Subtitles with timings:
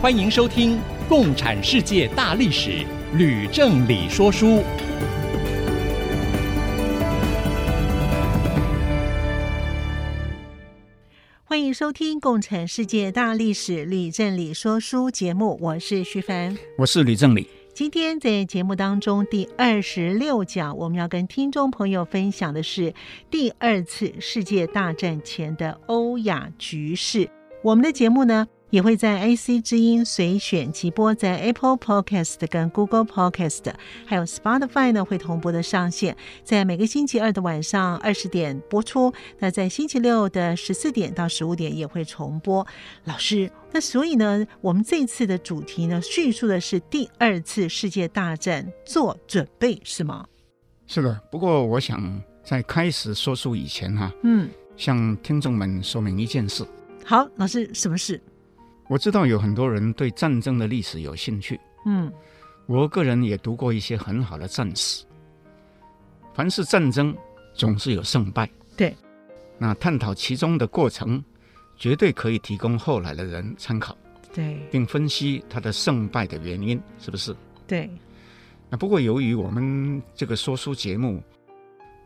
[0.00, 0.78] 欢迎收听
[1.10, 2.70] 《共产世界大历史》，
[3.18, 4.62] 吕正理说书。
[11.44, 17.46] 欢迎收听《共产世界大历史》，吕正理说书节目，我是徐凡，我是吕正理。
[17.74, 22.94] 今天在节目当中第二十六讲，我们要跟听众朋友分享的是
[23.30, 27.28] 第二次世界大战前的欧亚局势。
[27.62, 33.72] 我们的节目呢，也会在 AC 之音随选即播，在 Apple Podcast 跟 Google Podcast，
[34.06, 39.12] 还有 Spotify 呢会同步的上线，在每个星期二的晚上二十点播出。
[39.38, 42.66] 那在星期六的十四点到十五点也会重播。
[43.04, 50.24] 老师，那所以呢，我们这次的主题呢，叙述的是第二次世界大战做准备，是吗？
[50.86, 51.20] 是的。
[51.30, 56.64] 不过我想在开始说书以前哈、啊，嗯，向听众们说明一件事。
[57.04, 58.20] 好，老师，什么事？
[58.90, 62.12] 我知道有很多人对战争的历史有兴趣，嗯，
[62.66, 65.04] 我个人也读过一些很好的战史。
[66.34, 67.16] 凡是战争，
[67.54, 68.92] 总是有胜败，对。
[69.58, 71.22] 那探讨其中的过程，
[71.76, 73.96] 绝对可以提供后来的人参考，
[74.34, 77.32] 对，并分析它的胜败的原因，是不是？
[77.68, 77.88] 对。
[78.68, 81.22] 那不过由于我们这个说书节目，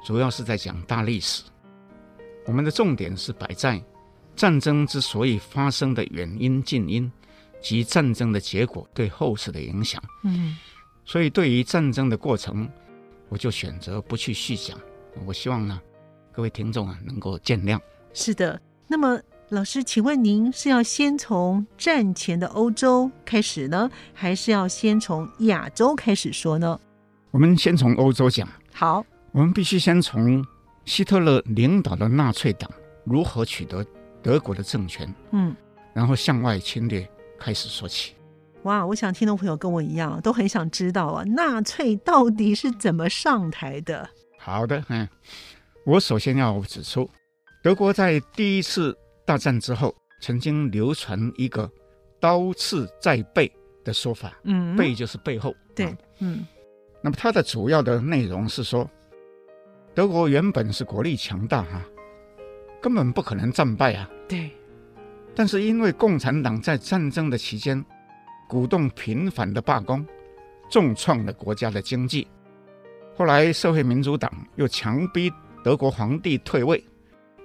[0.04, 1.44] 主要是在讲大历史，
[2.44, 3.82] 我们的重点是摆在。
[4.36, 7.10] 战争之所以发生的原因、近因
[7.62, 10.56] 及战争的结果对后世的影响，嗯，
[11.04, 12.68] 所以对于战争的过程，
[13.28, 14.78] 我就选择不去细讲。
[15.24, 15.80] 我希望呢，
[16.32, 17.80] 各位听众啊能够见谅。
[18.12, 26.78] 是的，那么老师，请问您是要先从战前的欧洲开始呢，还是要先从亚洲开始说呢？
[27.30, 28.48] 我们先从欧洲讲。
[28.72, 30.44] 好，我们必须先从
[30.84, 32.70] 希特勒领导的纳粹党
[33.04, 33.84] 如何取得。
[34.24, 35.54] 德国的政权，嗯，
[35.92, 37.06] 然后向外侵略
[37.38, 38.14] 开始说起。
[38.62, 44.08] 哇，我想听众朋友跟我一样，都很想知道啊，纳粹到底是怎么上台的？
[44.38, 45.06] 好的，嗯，
[45.84, 47.08] 我首先要指出，
[47.62, 48.96] 德国在第一次
[49.26, 51.70] 大战之后，曾经流传一个
[52.18, 53.52] “刀刺在背”
[53.84, 56.46] 的说法，嗯，背就是背后，对，嗯，
[57.02, 58.90] 那么它的主要的内容是说，
[59.94, 61.84] 德国原本是国力强大，哈。
[62.82, 64.10] 根本不可能战败啊！
[64.26, 64.50] 对，
[65.34, 67.84] 但是因为共产党在战争的期间
[68.48, 70.06] 鼓动频繁的罢工，
[70.70, 72.26] 重创了国家的经济。
[73.16, 76.82] 后来社会民主党又强逼德国皇帝退位，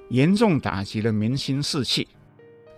[0.10, 2.08] 严重打击了民心士气。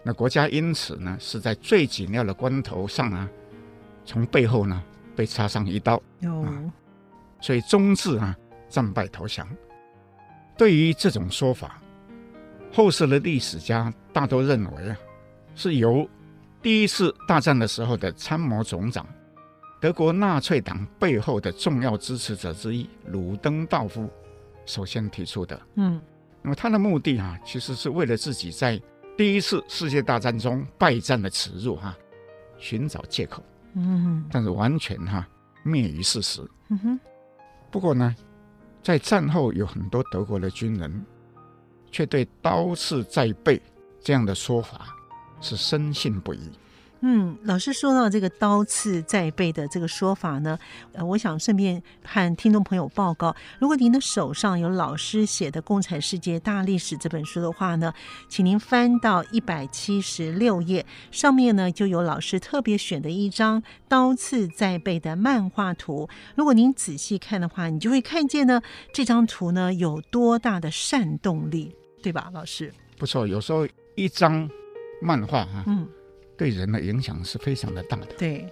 [0.04, 3.30] 那国家因此呢是在最紧要的关头上啊，
[4.04, 4.84] 从背后呢
[5.16, 5.96] 被插上一刀。
[6.24, 6.52] 哦、啊，
[7.40, 8.36] 所以终至啊
[8.68, 9.48] 战败投降。
[10.58, 11.81] 对于这种说法。
[12.72, 14.98] 后世的历史家大都认为啊，
[15.56, 16.08] 是由
[16.62, 19.06] 第一次大战的时候的参谋总长、
[19.82, 24.10] 德国纳粹党背后的重要支持者之一鲁登道夫
[24.66, 25.60] 首先提出的。
[25.76, 26.00] 嗯，
[26.42, 28.82] 那么他的目的啊，其实是为了自己在
[29.18, 31.98] 第一次世界大战中败战的耻辱哈、啊，
[32.58, 33.44] 寻找借口。
[33.74, 35.30] 嗯，但是完全哈、啊、
[35.64, 36.42] 灭于事实。
[36.70, 37.00] 嗯哼。
[37.70, 38.16] 不过呢，
[38.82, 41.06] 在战后有很多德国的军人。
[41.92, 43.62] 却对“刀刺在背”
[44.02, 44.88] 这样的说法
[45.42, 46.40] 是深信不疑。
[47.04, 50.56] 嗯，老师说到这个“刀刺在背”的这个说法呢，
[50.94, 57.92] 呃，我想顺便和听众朋友报告，如果您的手上有老师写的《共产世界大历史》这本书的话呢，
[58.30, 66.08] 请您翻到一百七十六页，上面呢就有老师特别选的一张“刀刺在背”的漫画图。
[66.36, 68.62] 如果您仔细看的话，你就会看见呢
[68.94, 71.76] 这张图呢有多大的煽动力。
[72.02, 72.74] 对吧，老师？
[72.98, 74.50] 不错，有时候一张
[75.02, 75.88] 漫画哈、啊，嗯，
[76.38, 78.08] 对人的影响是非常的大的。
[78.18, 78.52] 对。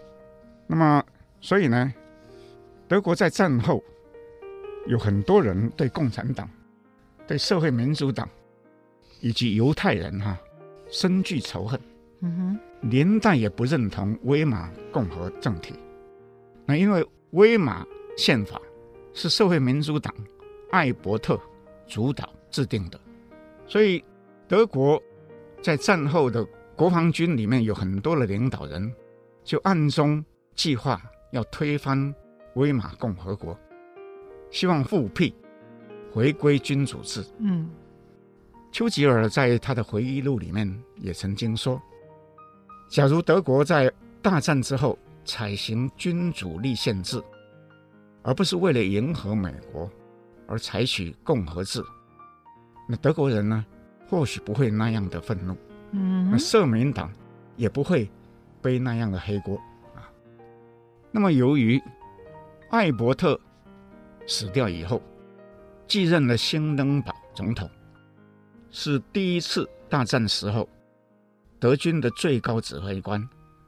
[0.68, 1.04] 那么，
[1.42, 1.94] 所以呢，
[2.88, 3.84] 德国在战后
[4.88, 6.50] 有很多人对共产党、
[7.28, 8.30] 对社会民主党
[9.20, 10.42] 以及犹太人哈、啊，
[10.92, 11.80] 深具仇恨。
[12.22, 12.60] 嗯哼。
[12.90, 15.74] 连带也不认同威玛共和政体。
[16.66, 17.86] 那因为威玛
[18.16, 18.58] 宪法
[19.14, 20.14] 是社会民主党
[20.72, 21.38] 艾伯特
[21.86, 22.98] 主导制定的。
[23.70, 24.04] 所以，
[24.48, 25.00] 德国
[25.62, 26.44] 在战后的
[26.76, 28.92] 国防军里面有很多的领导人
[29.44, 30.26] 就暗中
[30.56, 31.00] 计划
[31.32, 32.12] 要推翻
[32.56, 33.56] 威玛共和国，
[34.50, 35.36] 希望复辟，
[36.12, 37.24] 回归君主制。
[37.38, 37.70] 嗯，
[38.72, 41.80] 丘吉尔在他的回忆录里面也曾经说，
[42.90, 47.22] 假如德国在大战之后采行君主立宪制，
[48.24, 49.88] 而不是为了迎合美国
[50.48, 51.84] 而采取共和制，
[52.92, 53.64] 那德国人呢，
[54.10, 55.56] 或许不会那样的愤怒，
[55.92, 57.14] 嗯，那社民党
[57.56, 58.10] 也不会
[58.64, 59.56] 背那样的黑锅。
[59.94, 60.10] 啊。
[61.12, 61.80] 那么，由于
[62.72, 63.40] 艾伯特
[64.26, 65.00] 死掉以后，
[65.88, 67.70] 继任了兴登堡总统，
[68.72, 70.68] 是第一次大战时候
[71.60, 73.24] 德军的最高指挥官，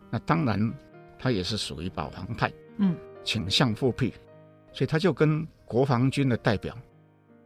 [0.09, 0.73] 那当然
[1.19, 4.15] 他也是属于保皇派，嗯，倾向复辟，
[4.73, 6.75] 所以他就跟国防军的代表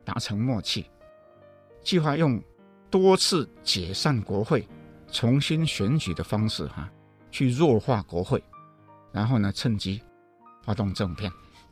[0.06, 0.90] 达成默契，
[1.86, 2.44] 计划用。
[2.88, 4.66] 多次解散国会、
[5.12, 6.90] 重新选举的方式，哈，
[7.30, 8.42] 去弱化国会，
[9.12, 10.02] 然后呢，趁机
[10.64, 11.30] 发动政变。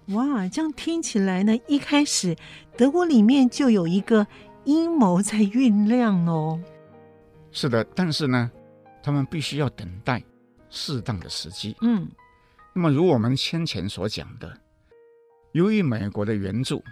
[0.07, 2.36] 哇，这样听起来呢，一开始
[2.75, 4.27] 德国里面就有一个
[4.65, 6.62] 阴谋在酝酿哦。
[7.54, 8.51] 是的，但是呢，
[9.01, 10.21] 他们必须要等待
[10.69, 11.74] 适当的时机。
[11.80, 12.06] 嗯，
[12.74, 14.57] 那么如我们先前所讲的，
[15.54, 16.83] 由于美国的援助，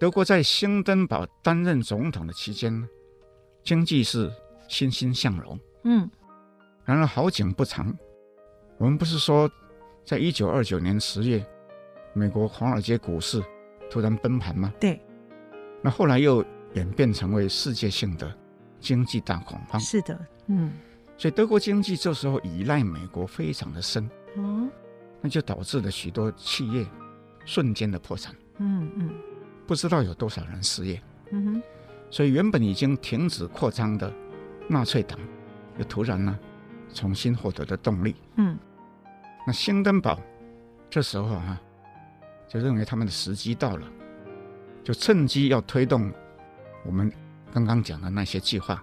[0.00, 2.88] 德国在兴登堡担任总统的期间呢。
[3.62, 4.32] 经济是
[4.66, 6.10] 欣欣向荣，嗯，
[6.86, 7.94] 然而好景不长，
[8.78, 9.48] 我们不是说，
[10.02, 11.46] 在一九二九年十月，
[12.14, 13.44] 美国华尔街股市
[13.90, 14.72] 突然崩盘吗？
[14.80, 14.98] 对，
[15.82, 16.42] 那后来又
[16.72, 18.34] 演变成为世界性的
[18.80, 19.78] 经济大恐慌。
[19.78, 20.72] 是的，嗯，
[21.18, 24.66] 所以德国经济这时候依赖美国非常的深，哦，
[25.20, 26.86] 那就导致了许多企业
[27.44, 29.10] 瞬间的破产，嗯嗯，
[29.70, 31.00] 不知道有多少人失业，
[31.30, 31.62] 嗯哼。
[32.10, 34.12] 所以原本已经停止扩张的
[34.68, 35.16] 纳粹党，
[35.78, 36.36] 又突然呢
[36.92, 38.16] 重新获得了动力。
[38.34, 38.58] 嗯，
[39.46, 40.18] 那兴登堡
[40.90, 41.62] 这时候啊，
[42.48, 43.86] 就认为他们的时机到了，
[44.82, 46.12] 就趁机要推动
[46.84, 47.08] 我们
[47.54, 48.82] 刚刚讲的那些计划，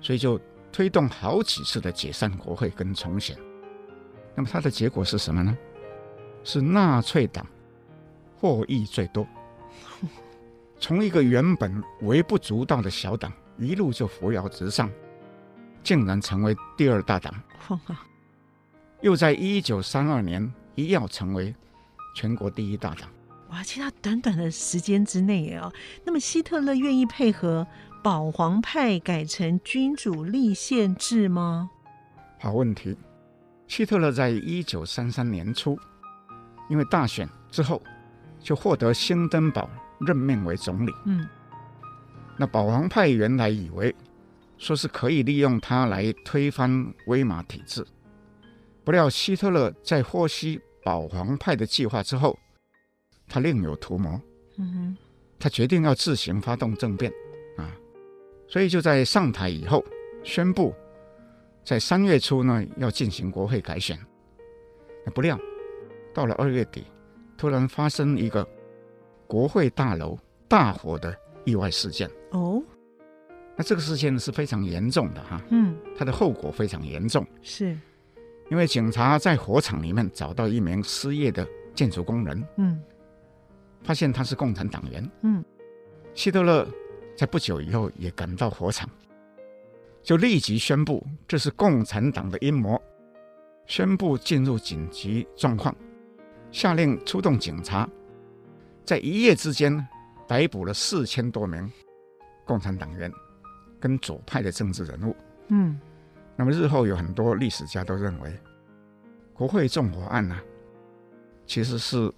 [0.00, 0.40] 所以就
[0.70, 3.36] 推动好几次的解散国会跟重选。
[4.36, 5.58] 那么它的结果是什么呢？
[6.44, 7.44] 是纳粹党
[8.36, 9.26] 获益最多。
[10.78, 14.90] 从一个原本微不足道的小党，一路就扶摇直上，
[15.82, 17.34] 竟然成为第二大党。
[19.00, 21.54] 又在一九三二年一跃成为
[22.14, 23.08] 全国第一大党。
[23.50, 23.62] 哇！
[23.62, 25.72] 其实短短的时间之内啊，
[26.04, 27.66] 那么希特勒愿意配合
[28.02, 31.70] 保皇派改成君主立宪制吗？
[32.38, 32.96] 好问题。
[33.66, 35.78] 希特勒在一九三三年初，
[36.68, 37.82] 因为大选之后，
[38.38, 39.68] 就获得兴登堡。
[40.00, 40.92] 任命为总理。
[41.06, 41.26] 嗯，
[42.36, 43.94] 那保皇派原来以为
[44.56, 47.86] 说是可以利用他来推翻威玛体制，
[48.84, 52.38] 不料希特勒在获悉保皇派的计划之后，
[53.28, 54.20] 他另有图谋。
[54.56, 54.96] 嗯哼，
[55.38, 57.12] 他决定要自行发动政变
[57.56, 57.70] 啊，
[58.48, 59.84] 所以就在上台以后
[60.24, 60.74] 宣布，
[61.64, 63.98] 在三月初呢要进行国会改选。
[65.14, 65.38] 不料
[66.12, 66.84] 到了二月底，
[67.36, 68.46] 突然发生一个。
[69.28, 72.10] 国会大楼大火的意外事件。
[72.30, 72.60] 哦，
[73.54, 77.78] 那这个事件是非常严重的哈，嗯，它的后果非常严重，是。
[78.50, 82.82] 因为警察在火场里面找到一名失业的建筑工人，嗯，
[83.82, 85.44] 发现他是共产党员，嗯，
[86.14, 86.66] 希特勒
[87.14, 88.88] 在不久以后也赶到火场，
[90.02, 92.80] 就立即宣布这是共产党的阴谋，
[93.66, 95.76] 宣布进入紧急状况，
[96.50, 97.86] 下令出动警察。
[98.88, 99.86] 在一夜之间，
[100.26, 101.70] 逮捕了四千多名
[102.46, 103.12] 共产党员
[103.78, 105.14] 跟左派的政治人物。
[105.48, 105.78] 嗯，
[106.34, 108.34] 那么日后有很多历史家都认为，
[109.34, 110.42] 国会纵火案呢、啊，
[111.46, 112.10] 其实是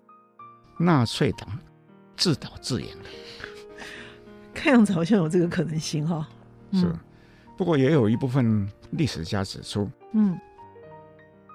[0.79, 1.59] 纳粹党
[2.17, 3.09] 自导自演的。
[4.55, 6.25] 看样子好像有这个可能性哈、
[6.71, 6.79] 哦。
[6.79, 6.95] 是，
[7.57, 10.39] 不过也有一部分历史家指出，嗯，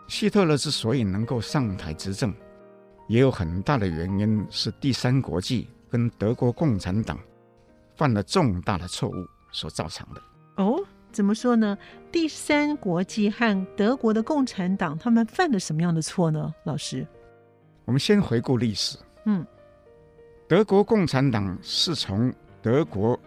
[0.10, 2.36] 希特勒之所以能够上台执政。
[3.08, 7.20] 也有很大的原因是第三国际跟德国共产党
[7.96, 9.14] 犯了重大的错误
[9.52, 10.22] 所造成的。
[10.58, 11.78] 哦，怎么说呢？
[12.12, 16.54] 第三国际和德国的共产党他们犯了什么样的错呢？
[16.64, 17.06] 老师，
[17.86, 18.98] 我们先回顾历史。
[19.26, 19.46] 嗯，
[20.48, 23.20] 德国共产党是从德国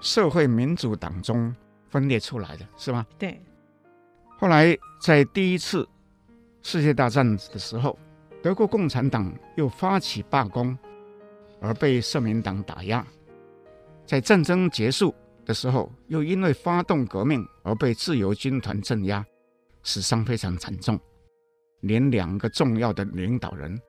[0.00, 1.54] 社会民主党中
[1.88, 3.06] 分裂出来的，是吗？
[3.18, 3.40] 对。
[4.36, 5.88] 后来在第一次
[6.62, 7.96] 世界大战的时候。
[8.44, 10.76] 德国共产党又发起罢工，
[11.62, 13.02] 而被社民党打压。
[14.04, 15.14] 在战争结束
[15.46, 19.24] 的时候，又因为发动革命而被自由军团镇压，
[19.82, 21.00] 死伤非常惨重，
[21.80, 23.80] 连两个重要的领导人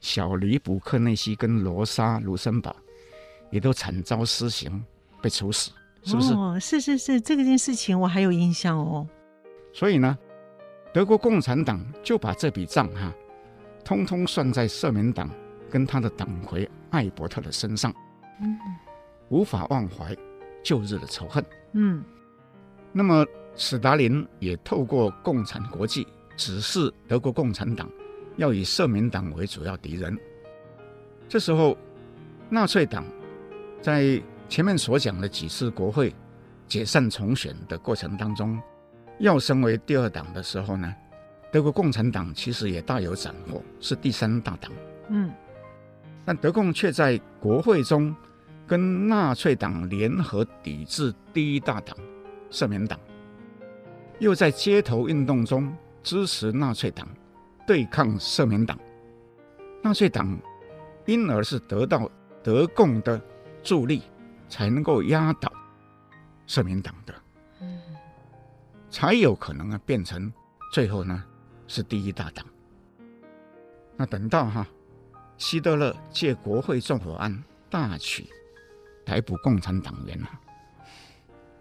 [0.00, 2.76] 小李卜克内西跟罗莎卢森堡
[3.50, 4.84] 也都惨遭私刑，
[5.22, 5.70] 被处死，
[6.02, 6.34] 是不是？
[6.34, 9.08] 哦，是是是，这个件事情我还有印象哦。
[9.72, 10.18] 所以呢，
[10.92, 13.10] 德国共产党就把这笔账哈，
[13.84, 15.28] 通通算在社民党
[15.70, 17.92] 跟他的党魁艾伯特的身上，
[18.40, 18.58] 嗯，
[19.28, 20.16] 无法忘怀
[20.62, 22.02] 旧日的仇恨，嗯。
[22.96, 23.26] 那么，
[23.56, 27.90] 史达林也透过共产国际指示德国共产党
[28.36, 30.16] 要以社民党为主要敌人。
[31.28, 31.76] 这时候，
[32.48, 33.04] 纳粹党
[33.80, 36.14] 在前面所讲的几次国会
[36.68, 38.60] 解散重选的过程当中，
[39.18, 40.94] 要升为第二党的时候呢，
[41.54, 44.72] 德国共产党其实也大有斩获，是第三大党。
[45.06, 45.32] 嗯，
[46.24, 48.12] 但德共却在国会中
[48.66, 51.96] 跟纳粹党联合抵制第一大党。
[52.50, 52.98] 社民党
[54.18, 57.06] 又在街头运动中支持纳粹党
[57.64, 58.76] 对抗社民党，
[59.80, 60.36] 纳粹党
[61.06, 62.10] 因而是得到
[62.42, 63.20] 德共的
[63.62, 64.02] 助力，
[64.48, 65.52] 才能够压倒
[66.48, 67.14] 社民党的，
[68.90, 70.32] 才有可能啊变成
[70.72, 71.24] 最后呢
[71.66, 72.44] 是第一大党。
[73.96, 74.66] 那等到哈
[75.38, 78.26] 希特勒借国会纵火案大举
[79.04, 80.28] 逮捕共产党员了。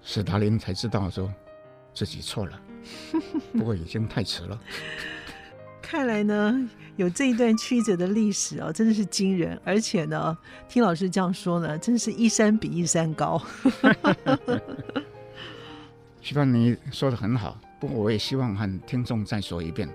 [0.01, 1.33] 史达林才知道说
[1.93, 2.61] 自己错了，
[3.53, 4.59] 不过已经太迟了。
[5.81, 9.59] 看来呢，有这一段曲折的历史哦，真的是惊人。
[9.63, 10.35] 而且呢，
[10.67, 13.39] 听老师这样说呢，真是一山比一山高。
[16.19, 19.89] 徐帆，你说的很好，不过我也希望和听众再说一遍，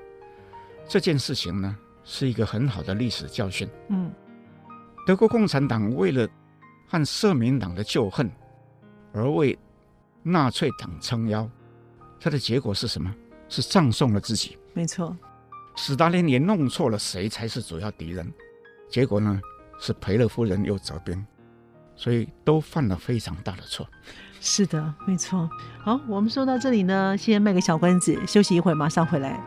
[0.87, 3.67] 这件事情呢，是一个很好的历史教训。
[3.89, 4.13] 嗯，
[5.07, 6.29] 德国共产党为了
[6.87, 8.31] 和社民党的旧恨
[9.15, 9.59] 而为。
[10.23, 11.49] 纳粹党撑腰，
[12.21, 13.11] 它的结果是什么？
[13.49, 14.59] 是葬送了自己。
[14.75, 15.17] 没错，
[15.75, 18.31] 斯大林也弄错了谁才是主要敌人，
[18.91, 19.41] 结果呢
[19.81, 21.25] 是赔了夫人又折兵，
[21.97, 23.89] 所以都犯了非常大的错。
[24.41, 25.49] 是的，没错。
[25.83, 29.39] 好，我们说到这里呢，先卖个小关子，休息一会儿，马上回来。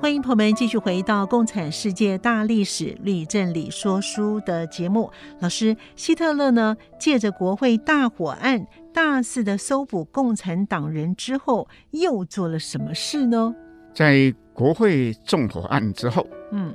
[0.00, 5.10] 欢迎朋友们继续回到《共产世界大历史吕正理说书》的节目。
[5.40, 13.54] 老师，希特勒呢，借着国会大火案大肆的搜捕共产党人之后，又做了什么事呢？
[13.92, 16.72] 在国会纵火案之后，嗯，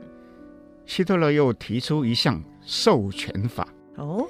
[0.85, 4.27] 希特勒又提出一项授权法哦，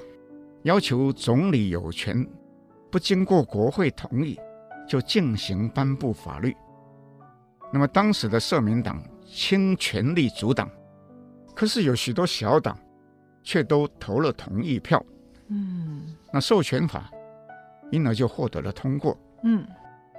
[0.62, 2.26] 要求总理有权
[2.90, 4.38] 不经过国会同意
[4.88, 6.54] 就进行颁布法律。
[7.72, 10.70] 那么当时的社民党倾全力阻挡，
[11.54, 12.78] 可是有许多小党
[13.42, 15.04] 却都投了同意票。
[15.48, 17.10] 嗯，那授权法
[17.90, 19.18] 因而就获得了通过。
[19.42, 19.66] 嗯，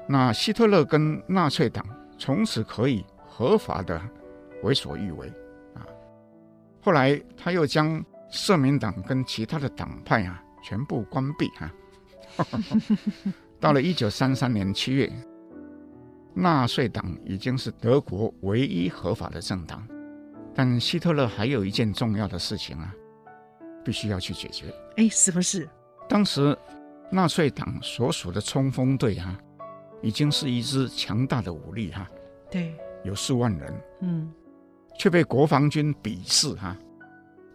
[0.07, 1.85] 那希特勒跟纳粹党
[2.17, 4.01] 从此可以合法的
[4.63, 5.44] 为所欲为啊。
[6.85, 11.73] 后来他又将社民党跟其他的党派啊全部关闭啊。
[13.59, 15.11] 到了一九三三年七月。
[16.37, 19.87] 纳粹党已经是德国唯一合法的政党，
[20.53, 22.93] 但希特勒还有一件重要的事情啊，
[23.85, 24.65] 必须要去解决。
[24.97, 25.67] 哎，是不是？
[26.09, 26.55] 当时
[27.09, 29.39] 纳粹党所属的冲锋队啊，
[30.01, 32.11] 已经是一支强大的武力哈、啊，
[32.51, 32.75] 对，
[33.05, 34.29] 有数万人，嗯，
[34.97, 36.79] 却被国防军鄙视哈、啊，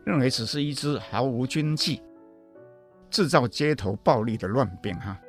[0.04, 2.02] 认为只是一支毫无军纪、
[3.10, 5.20] 制造街头暴力的乱兵哈、啊。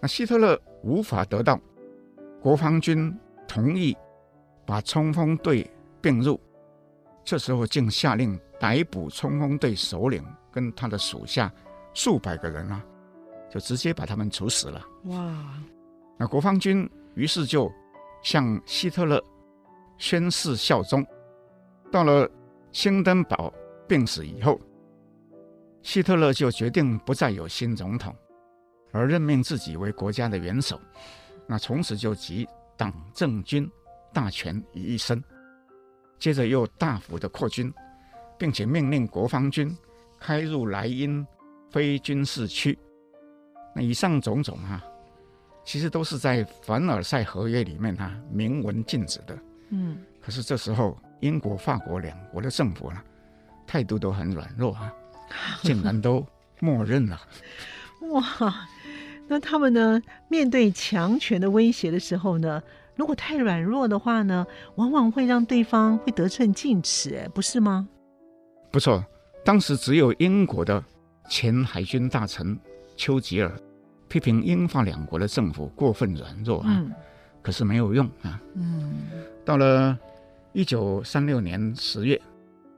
[0.00, 1.58] 那希特勒无法得到。
[2.40, 3.12] 国防军
[3.48, 3.96] 同意
[4.64, 5.68] 把冲锋队
[6.00, 6.40] 并入，
[7.24, 11.52] 这时候竟下令逮捕冲锋队首领跟他的属下
[11.92, 12.84] 数百个人啊，
[13.50, 14.80] 就直接把他们处死了。
[15.06, 15.52] 哇！
[16.16, 17.70] 那国防军于是就
[18.22, 19.22] 向希特勒
[19.98, 21.06] 宣誓效忠。
[21.92, 22.30] 到了
[22.72, 23.52] 兴登堡
[23.86, 24.58] 病死以后，
[25.82, 28.14] 希特勒就决定不再有新总统，
[28.92, 30.80] 而任命自己为国家的元首。
[31.46, 33.70] 那从此就集党政军
[34.12, 35.22] 大权于一身，
[36.18, 37.72] 接着又大幅的扩军，
[38.38, 39.74] 并且命令国防军
[40.20, 41.26] 开入莱茵
[41.70, 42.78] 非军事区。
[43.74, 44.84] 那以上种种、啊，
[45.64, 49.38] 其实都是在凡尔赛合约里面、啊、明文禁止的。
[49.70, 52.98] 嗯，可是这时候英国、法国两国的政府呢，
[53.66, 54.92] 态度都很软弱啊，
[55.62, 56.26] 竟然都
[56.60, 57.20] 默认了。
[58.12, 58.54] 哇！
[59.30, 60.00] 那他们呢？
[60.28, 62.62] 面对强权的威胁的时候呢，
[62.96, 64.46] 如果太软弱的话呢，
[64.76, 67.86] 往往会让对方会得寸进尺，哎，不是吗？
[68.72, 69.04] 不错，
[69.44, 70.82] 当时只有英国的
[71.28, 72.58] 前海军大臣
[72.96, 73.52] 丘吉尔
[74.08, 76.90] 批评英法两国的政府过分软弱啊，嗯、
[77.42, 78.40] 可是没有用啊。
[78.54, 78.94] 嗯，
[79.48, 79.98] 到了
[80.52, 82.20] 一九三六年十月，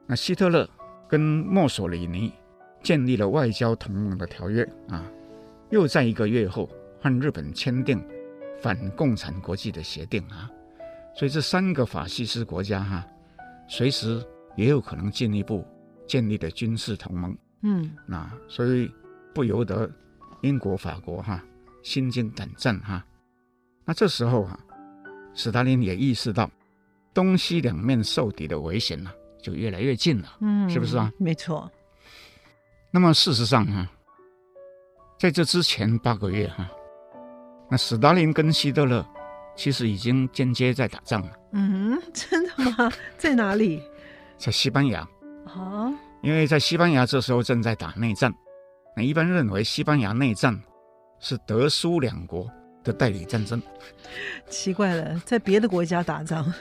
[0.06, 0.70] 那希特勒
[1.08, 2.32] 跟墨索里尼
[2.80, 5.04] 建立了外交同盟的条约啊，
[5.70, 8.00] 又在一个月后和日本签订
[8.62, 10.48] 反共产国际的协定啊，
[11.12, 13.06] 所以这三个法西斯国家哈、啊，
[13.68, 14.24] 随时
[14.54, 15.66] 也有可能进一步
[16.06, 17.36] 建立的军事同盟。
[17.62, 18.88] 嗯，那所以
[19.34, 19.90] 不由得
[20.42, 21.44] 英国、法国哈、啊、
[21.82, 23.06] 心惊胆战哈、啊。
[23.84, 24.60] 那这时候哈、啊，
[25.34, 26.48] 斯大林也意识到
[27.12, 30.36] 东西两面受敌的危险呢、啊，就越来越近了。
[30.40, 31.12] 嗯，是不是啊？
[31.18, 31.70] 没错。
[32.90, 33.92] 那么事实上哈、啊，
[35.18, 36.70] 在这之前八个月哈、啊。
[37.70, 39.06] 那斯大林跟希特勒
[39.54, 41.32] 其实已经间接在打仗了。
[41.52, 42.92] 嗯，真的吗？
[43.16, 43.82] 在哪里？
[44.36, 45.00] 在西班牙。
[45.46, 48.32] 啊，因为在西班牙这时候正在打内战。
[48.96, 50.60] 那一般认为西班牙内战
[51.20, 52.50] 是德苏两国
[52.82, 53.60] 的代理战争。
[54.48, 56.52] 奇怪了，在别的国家打仗，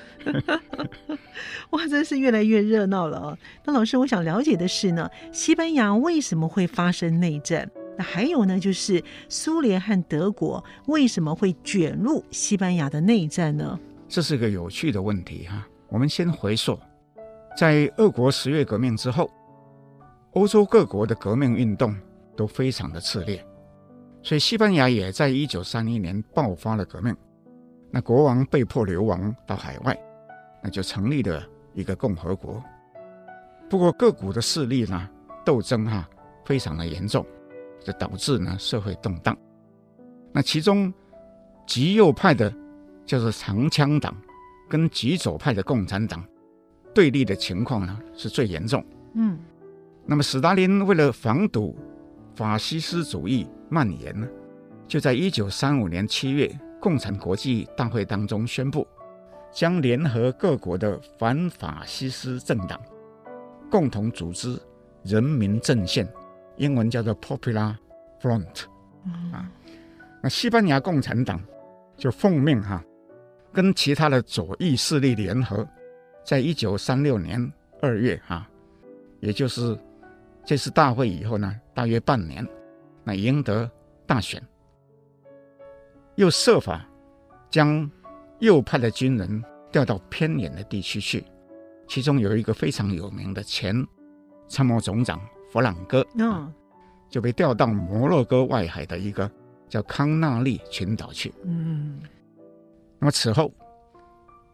[1.72, 3.38] 哇，真是越来越热闹了啊！
[3.66, 7.70] 那老师，我想了解的是呢，西班牙为什么会发生内战？
[7.98, 13.80] 那还有呢，就是苏联和德国为什么会卷入西班牙的内战呢？
[14.08, 15.68] 这是个有趣的问题哈。
[15.88, 16.80] 我们先回溯，
[17.58, 19.30] 在俄国十月革命之后，
[20.34, 21.96] 欧洲各国的革命运动
[22.38, 23.44] 都非常的炽烈，
[24.30, 27.18] 所以西班牙也在一九三一年爆发了革命。
[27.90, 30.00] 那国王被迫流亡到海外，
[30.62, 31.44] 那就成立了
[31.74, 32.64] 一个共和国。
[33.68, 35.10] 不过各股的势力呢，
[35.44, 36.08] 斗争哈
[36.46, 37.26] 非常的严重。
[37.84, 39.36] 这导致呢社会动荡，
[40.32, 40.94] 那其中
[41.66, 42.54] 极右派的
[43.08, 44.16] 叫做长枪党，
[44.70, 46.24] 跟极左派的共产党
[46.94, 48.86] 对立的情况呢是最严重。
[49.16, 49.40] 嗯，
[50.06, 51.76] 那么斯大林为了防堵
[52.36, 54.28] 法西斯主义蔓延呢，
[54.88, 58.88] 就在一九三五年七月共产国际大会当中宣布，
[59.52, 62.80] 将联合各国的反法西斯政党，
[63.70, 64.60] 共同组织
[65.04, 66.08] 人民阵线。
[66.58, 67.74] 英文叫做 Popular
[68.22, 68.66] Front，
[69.32, 69.50] 啊，
[70.22, 71.42] 那西班牙共产党
[71.96, 72.84] 就奉命哈、啊，
[73.54, 75.66] 跟其他的左翼势力联合，
[76.26, 77.50] 在一九三六年
[77.82, 78.50] 二月哈、啊，
[79.22, 79.78] 也就是
[80.44, 82.46] 这次大会以后呢，大约半年，
[83.10, 83.68] 那赢得
[84.06, 84.40] 大选，
[86.14, 86.88] 又设法
[87.50, 87.90] 将
[88.38, 91.26] 右派的军人调到偏远的地区去，
[91.88, 93.84] 其中有一个非常有名的前
[94.48, 95.20] 参谋总长。
[95.52, 96.54] 弗朗哥啊，
[97.10, 99.28] 就被调到摩洛哥外海的一个
[99.68, 101.34] 叫康纳利群岛去。
[101.44, 102.00] 嗯，
[103.00, 103.52] 那么此后，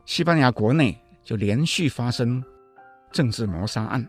[0.06, 2.41] 西班牙国内就连续发生
[3.12, 4.08] 政治谋杀案，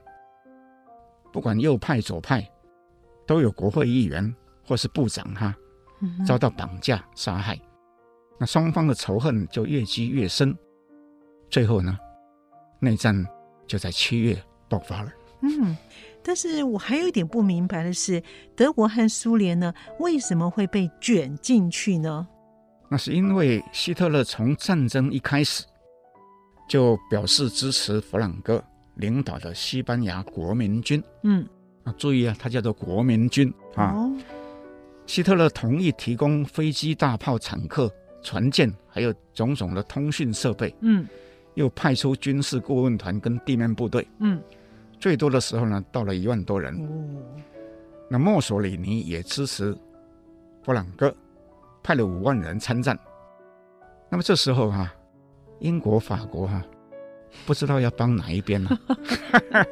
[1.32, 2.48] 不管右派左派，
[3.26, 4.34] 都有国会议员
[4.64, 5.54] 或是部长哈
[6.26, 7.58] 遭到绑架杀害。
[8.38, 10.56] 那双方的仇恨就越积越深，
[11.50, 11.98] 最后呢，
[12.80, 13.26] 内战
[13.66, 15.12] 就在七月爆发了。
[15.42, 15.76] 嗯。
[16.22, 18.20] 但是我还有一点不明白的是，
[18.56, 22.26] 德国和苏联呢，为什么会被卷进去呢？
[22.90, 25.64] 那是因为希特勒从战争一开始
[26.68, 28.60] 就表示支持弗朗哥
[28.96, 31.00] 领导的西班牙国民军。
[31.22, 31.46] 嗯，
[31.86, 33.94] 啊，注意啊，它叫做国民军啊。
[33.94, 34.12] 哦。
[35.06, 37.90] 希特勒同意提供飞机、大炮、坦克、
[38.22, 40.74] 船舰，还有种种的通讯设备。
[40.80, 41.06] 嗯，
[41.54, 44.06] 又派出军事顾问团跟地面部队。
[44.18, 44.42] 嗯。
[44.98, 46.74] 最多的时候呢，到了一万多人。
[46.74, 46.90] 哦，
[48.10, 49.76] 那墨索里尼也支持
[50.62, 51.14] 弗朗哥，
[51.82, 52.98] 派了五万人参战。
[54.10, 54.94] 那么这时候哈、啊，
[55.60, 56.66] 英国、法国哈、啊，
[57.46, 58.96] 不知道要帮哪一边呢、啊，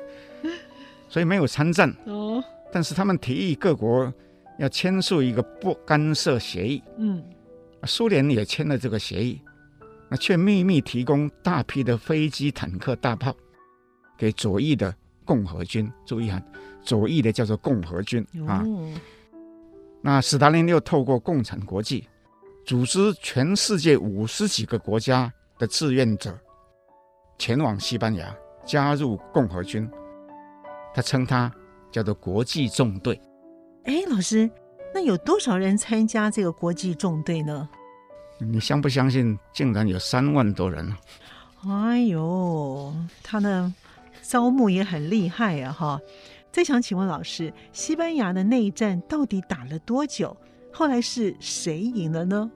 [1.15, 1.89] 所以没有参战。
[2.07, 4.13] 哦，但是他们提议各国
[4.59, 6.83] 要签署一个不干涉协议。
[6.99, 7.23] 嗯，
[7.85, 9.41] 苏联也签了这个协议，
[10.09, 13.33] 那却秘密提供大批的飞机、坦克、大炮
[14.19, 14.93] 给左翼的。
[15.27, 16.39] 共和军，注意哈，
[16.83, 18.63] 左翼的叫做共和军啊。
[18.67, 18.93] 哦、
[20.03, 22.07] 那斯大林又透过共产国际，
[22.67, 26.39] 组织全世界五十几个国家的志愿者
[27.39, 29.89] 前往西班牙加入共和军。
[30.95, 31.53] 他称他
[31.91, 33.21] 叫做国际纵队。
[33.85, 34.49] 哎，老师，
[34.95, 37.69] 那有多少人参加这个国际纵队呢？
[38.39, 39.39] 你相不相信？
[39.53, 40.97] 竟然有三万多人呢！
[41.67, 43.73] 哎呦，他的？
[44.23, 46.01] 招募也很厉害啊，哈！
[46.51, 50.35] 再想请问老师，西班牙的内战到底打了多久？
[50.73, 52.51] 后来是谁赢了呢？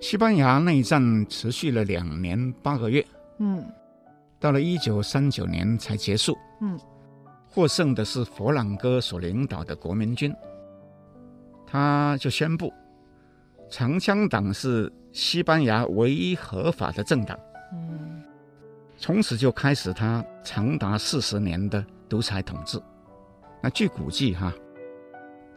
[0.00, 3.06] 西班牙内战持续了两年八个月，
[3.38, 3.64] 嗯，
[4.40, 6.76] 到了一九三九年才结束，嗯，
[7.52, 10.34] 获胜的是佛朗哥所领导的国民军，
[11.66, 12.72] 他就宣布
[13.68, 17.38] 长枪党是西班牙唯一合法的政党。
[17.74, 18.22] 嗯，
[18.96, 22.80] 从此就开始他长达四十年的独裁统治。
[23.60, 24.50] 那据估计哈，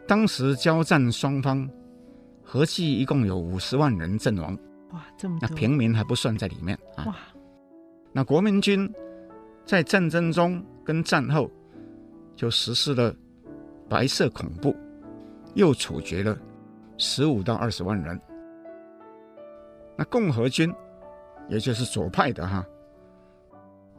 [0.06, 1.66] 当时交战双方
[2.42, 4.56] 合计一共有五十万人阵亡。
[4.90, 5.48] 哇，这么多！
[5.48, 7.04] 那平民还不算在里面啊。
[7.06, 7.16] 哇，
[8.12, 8.92] 那国民军
[9.64, 11.50] 在战争中跟战后
[12.36, 13.12] 就实施了
[13.88, 14.76] 白色恐怖，
[15.54, 16.38] 又处决了
[16.98, 18.20] 十五到二十万人。
[19.96, 20.72] 那共和军，
[21.48, 22.64] 也就是左派的哈，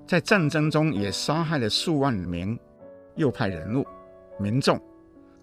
[0.05, 2.57] 在战争中也杀害了数万名
[3.15, 3.85] 右派人物、
[4.39, 4.79] 民众，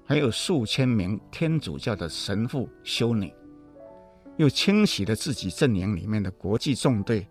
[0.06, 3.34] 还有数千名天主教的神父、修女。
[4.36, 7.26] 又清洗了自己阵营里面的国际纵队，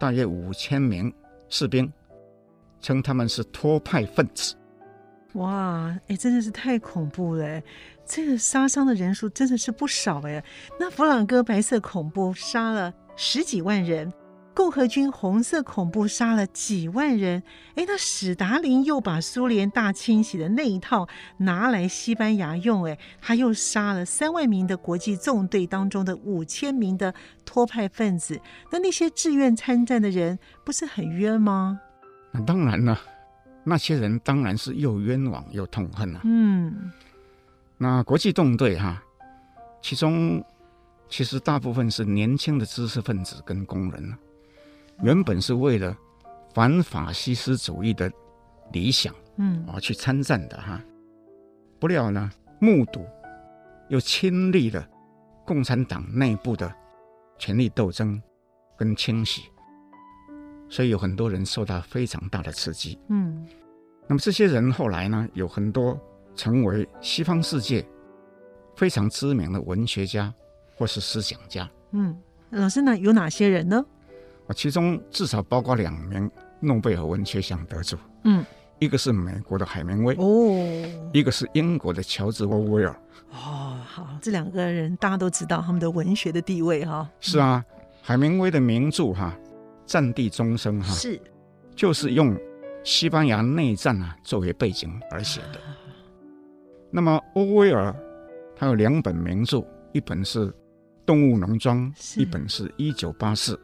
[0.00, 1.12] 大约五千名
[1.48, 1.90] 士兵，
[2.80, 4.54] 称他们是托派分子。
[5.34, 7.62] 哇，哎，真的是太恐怖了！
[8.06, 10.42] 这个杀伤的人数真的是不少哎。
[10.78, 14.12] 那佛朗哥白色恐怖杀了十几万人。
[14.56, 17.42] 共和军红色恐怖杀了几万人，
[17.74, 27.12] 哎，那史达林又把苏联大清洗的那一套拿来西班牙用，哎，他又杀了三万名的国际纵队当中的五千名的
[27.44, 31.80] 托派分子，那那些志愿参战的人不是很冤吗？
[32.30, 32.96] 那当然了，
[33.64, 36.20] 那些人当然是又冤枉又痛恨了。
[36.24, 36.92] 嗯，
[37.78, 39.02] 那国际纵队哈，
[39.82, 40.44] 其中
[41.08, 44.14] 其实大部分是年轻的知识分子跟工人。
[45.02, 45.96] 原本是为了
[46.54, 48.10] 反法西斯主义的
[48.72, 50.80] 理想，嗯，而去参战的哈，
[51.80, 53.04] 不料呢，目睹
[53.88, 54.86] 又亲历了
[55.44, 56.72] 共产党内部的
[57.38, 58.22] 权力斗争
[58.78, 59.42] 跟清洗，
[60.74, 63.46] 所以有很多人受到非常大的刺激，嗯，
[64.08, 65.96] 那么这些人后来呢，有很多
[66.34, 67.86] 成为西方世界
[68.74, 70.34] 非常知名的文学家
[70.74, 72.18] 或是思想家，嗯，
[72.50, 73.86] 老师呢，有哪些人呢？
[74.48, 78.44] 啊，其中至少包括两名诺贝尔文学奖得主，嗯，
[78.80, 82.90] 一个是美国的海明威，哦，一个是英国的乔治·沃威尔，
[83.30, 87.08] 哦，好，这两个人大家都知道他们的文学的地位哈。
[87.20, 87.64] 是啊，
[88.02, 89.32] 海明威的名著哈
[89.86, 91.20] 《战地钟声》哈是，
[91.74, 92.36] 就是用
[92.82, 95.60] 西班牙内战啊作为背景而写的。
[96.90, 97.94] 那么欧威尔
[98.56, 100.48] 他有两本名著，一本是
[101.04, 103.58] 《动物农庄》，一本是一九八四。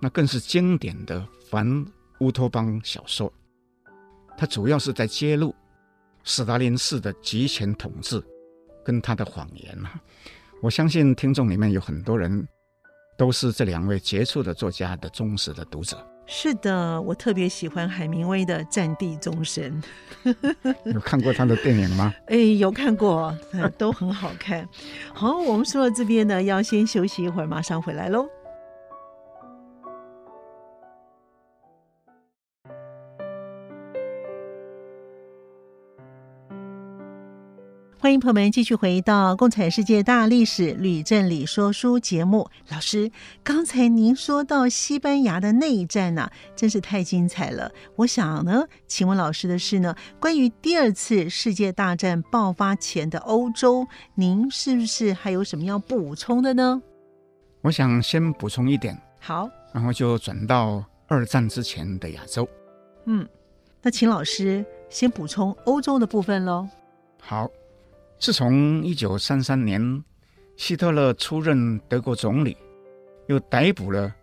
[0.00, 1.86] 那更是经典的反
[2.20, 3.32] 乌托邦小说，
[4.36, 5.54] 它主要是在揭露
[6.24, 8.20] 斯大林式的极权统治
[8.84, 10.00] 跟他的谎言啊！
[10.60, 12.48] 我相信听众里面有很多人
[13.16, 15.96] 都是这两位杰出的作家的忠实的读者。
[16.24, 19.82] 是的，我特别喜欢海明威的《战地钟声》。
[20.92, 22.14] 有看过他的电影吗？
[22.26, 23.36] 哎，有看过，
[23.76, 24.66] 都很好看。
[25.12, 28.26] 好，我们说到这边呢，要先休息一会儿，马上回来喽。
[38.02, 42.50] 欢迎朋友们继续回到《共产世界大历史吕振理说书》节目。
[42.68, 43.08] 老师，
[43.44, 47.70] 刚才您说到西班牙的内战呢、啊，真是太精彩了。
[47.94, 53.86] 我想呢，请问老师的是呢，关于第二次世界大战爆发前的欧洲，
[54.16, 56.82] 您是不是还有什么要补充的呢？
[57.60, 62.48] 我想先补充一点，好，然后就转到二战之前的亚洲。
[63.06, 63.24] 嗯，
[63.80, 66.68] 那请老师先补充欧洲的部分喽。
[67.20, 67.48] 好。
[68.22, 70.04] 自从一九三三年
[70.54, 72.56] 希特勒出任德国总理，
[73.26, 74.14] 又逮捕了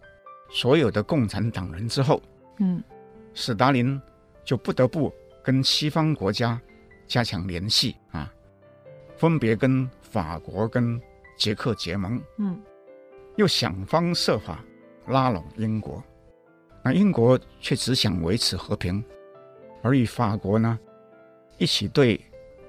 [0.50, 2.22] 所有的共产党人之后，
[2.60, 2.82] 嗯，
[3.34, 4.02] 史达林
[4.46, 6.58] 就不得不跟西方国家
[7.08, 8.34] 加强联系啊，
[9.18, 10.98] 分别跟法国跟
[11.38, 12.58] 捷克结盟，嗯，
[13.36, 14.64] 又想方设法
[15.08, 16.02] 拉拢英国，
[16.86, 19.04] 那英国却只想维持和平，
[19.84, 20.80] 而与法国呢
[21.58, 22.18] 一起对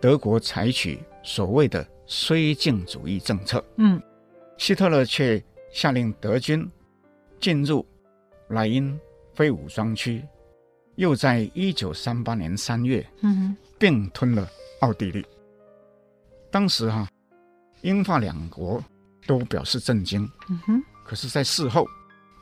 [0.00, 0.98] 德国采取。
[1.22, 4.00] 所谓的绥靖主义政策，嗯，
[4.56, 6.68] 希特勒却下令德军
[7.40, 7.86] 进入
[8.48, 8.98] 莱茵
[9.34, 10.24] 非武装区，
[10.96, 14.48] 又在一九三八年三月，嗯，并吞了
[14.80, 15.24] 奥地利。
[16.50, 17.08] 当时哈、啊，
[17.82, 18.82] 英法两国
[19.26, 21.86] 都表示震惊，嗯哼，可是，在事后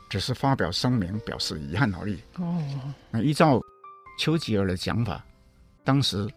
[0.09, 2.17] 只是发表声明表示遗憾而已。
[2.37, 2.63] 哦，
[3.11, 3.61] 那依照
[4.17, 5.23] 丘吉尔的讲法，
[5.83, 6.27] 当时。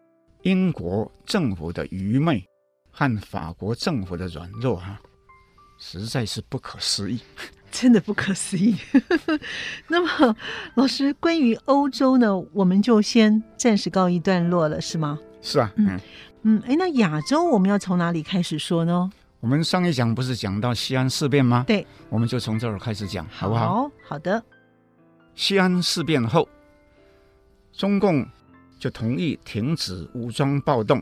[0.43, 2.45] 英国政府的愚昧
[2.91, 5.01] 和法国政府的软弱，哈，
[5.79, 7.21] 实在是不可思议。
[7.71, 8.77] 真的不可思议。
[9.89, 10.37] 那么，
[10.75, 15.19] 老师，关于欧洲呢，我们就先暂时告一段落了，是吗？
[15.41, 15.99] 是啊，嗯
[16.43, 19.11] 嗯，哎，那亚洲我们要从哪里开始说呢？
[19.41, 21.65] 我们上一讲不是讲到西安事变吗？
[21.67, 23.85] 对，我们就从这儿开始讲，好不好？
[23.85, 24.43] 好，好的。
[25.35, 26.47] 西安事变后，
[27.73, 28.27] 中共
[28.83, 31.01] 就同意停止武装暴动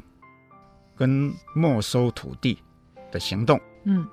[0.95, 2.59] 跟没收土地
[3.11, 3.59] 的行动。
[3.85, 4.07] 嗯。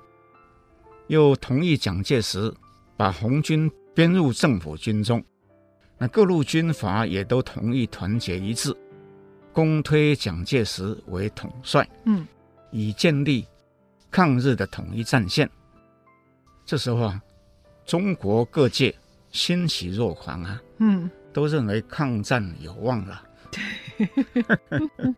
[1.08, 2.50] 又同意蒋介石
[2.96, 5.22] 把红军编入政府军中，
[5.98, 8.74] 那各路军阀也都同意团结一致，
[9.52, 12.26] 公推蒋介石为统帅，嗯，
[12.70, 13.46] 以建立
[14.10, 15.46] 抗日的统一战线。
[16.64, 17.22] 这时候啊，
[17.84, 18.94] 中国各界
[19.30, 23.24] 欣喜若狂啊，嗯，都认为抗战有望了。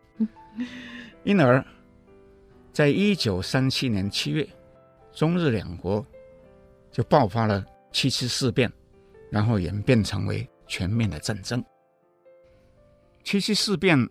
[1.23, 1.65] 因而，
[2.73, 4.47] 在一九三七年七月。
[5.13, 6.05] 中日两国
[6.89, 8.71] 就爆发了七七事变，
[9.29, 11.61] 然后演变成为全面的战争。
[13.21, 14.09] 七七事变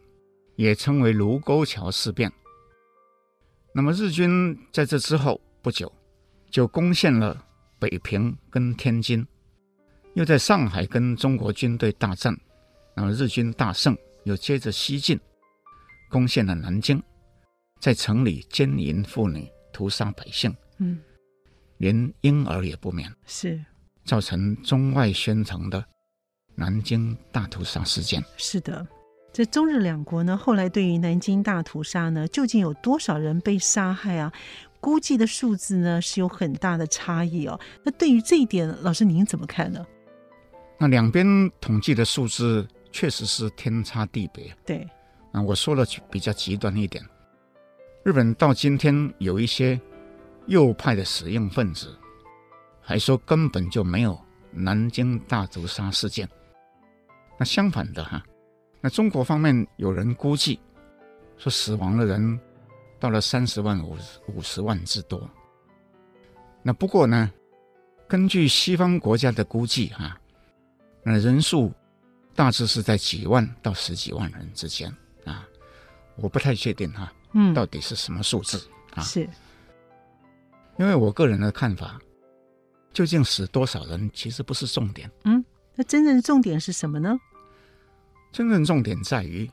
[0.57, 2.31] 也称为卢沟桥事变。
[3.73, 5.91] 那么日军在这之后不久
[6.51, 7.43] 就攻陷了
[7.79, 9.27] 北平跟天津，
[10.13, 12.39] 又在上海跟中国军队大战，
[12.95, 15.19] 那么日军大胜，又接着西进，
[16.11, 17.03] 攻陷了南京，
[17.81, 20.55] 在城里奸淫妇女，屠杀百姓。
[20.79, 20.99] 嗯，
[21.79, 23.63] 连婴儿也不免，是
[24.05, 25.85] 造成中外宣称的
[26.55, 28.23] 南京大屠杀事件。
[28.37, 28.87] 是的，
[29.33, 34.33] 这中日两国呢，后来对于南京大屠杀呢，究竟有多少人被杀害啊？
[34.81, 37.61] 估计的数字呢，是有很大的差异哦。
[37.85, 39.87] 那对于这一点，老师您怎么看呢？
[40.79, 41.27] 那两边
[41.61, 44.57] 统计的数字确实是天差地别。
[44.67, 44.89] 对，
[45.33, 47.05] 啊，我说了比较极端一点，
[48.05, 49.81] 日本到今天有一些。
[50.47, 51.97] 右派的死硬分子
[52.81, 54.19] 还说根本就没有
[54.51, 56.29] 南京大屠杀事件。
[57.39, 58.21] 那相反的哈，
[58.81, 60.59] 那中国方面有人估计
[61.37, 62.41] 说死亡的人
[62.99, 63.97] 到了三十万五
[64.35, 65.31] 五十万之多。
[66.63, 67.31] 那不过呢，
[68.09, 70.19] 根据西方国家的估计哈，
[71.05, 71.73] 那人数
[72.35, 75.47] 大致是在几万到十几万人之间啊，
[76.17, 78.63] 我不太确定哈，嗯，到底是什么数字
[78.95, 79.03] 啊？
[79.03, 79.29] 是。
[80.79, 82.01] 因为我个人的看法，
[82.93, 85.11] 究竟死多少人其实不是重点。
[85.25, 87.19] 嗯，那真正的重点是什么呢？
[88.33, 89.51] 真正重点在于，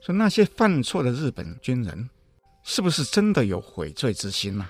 [0.00, 2.10] 说那些犯错的日本军人，
[2.64, 4.68] 是不是真的有悔罪之心呢？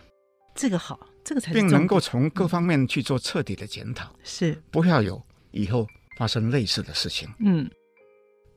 [0.54, 7.28] 这个好，这个才是并能够从各方面去做彻底的检讨，是不要有以后发生类似的事情。
[7.38, 7.70] 嗯，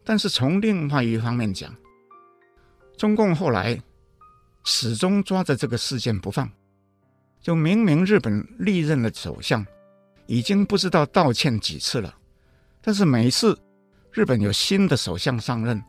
[0.04, 1.76] 但是从另外一方面讲，
[2.98, 3.80] 中共后来
[4.63, 6.50] 始终抓着这个事件不放。
[7.41, 9.65] 就明明日本历任的首相
[10.26, 12.13] 已经不知道道歉几次了，
[12.82, 13.58] 但是每次
[14.12, 15.82] 日本有新的首相上任，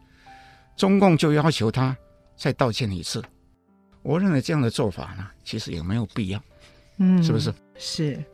[0.76, 1.96] 中共就要求他
[2.36, 3.22] 再道歉一次。
[4.02, 6.42] 我认为这样的做法呢，其实也没有必要，
[6.98, 7.52] 嗯，是不是？
[7.76, 8.24] 是。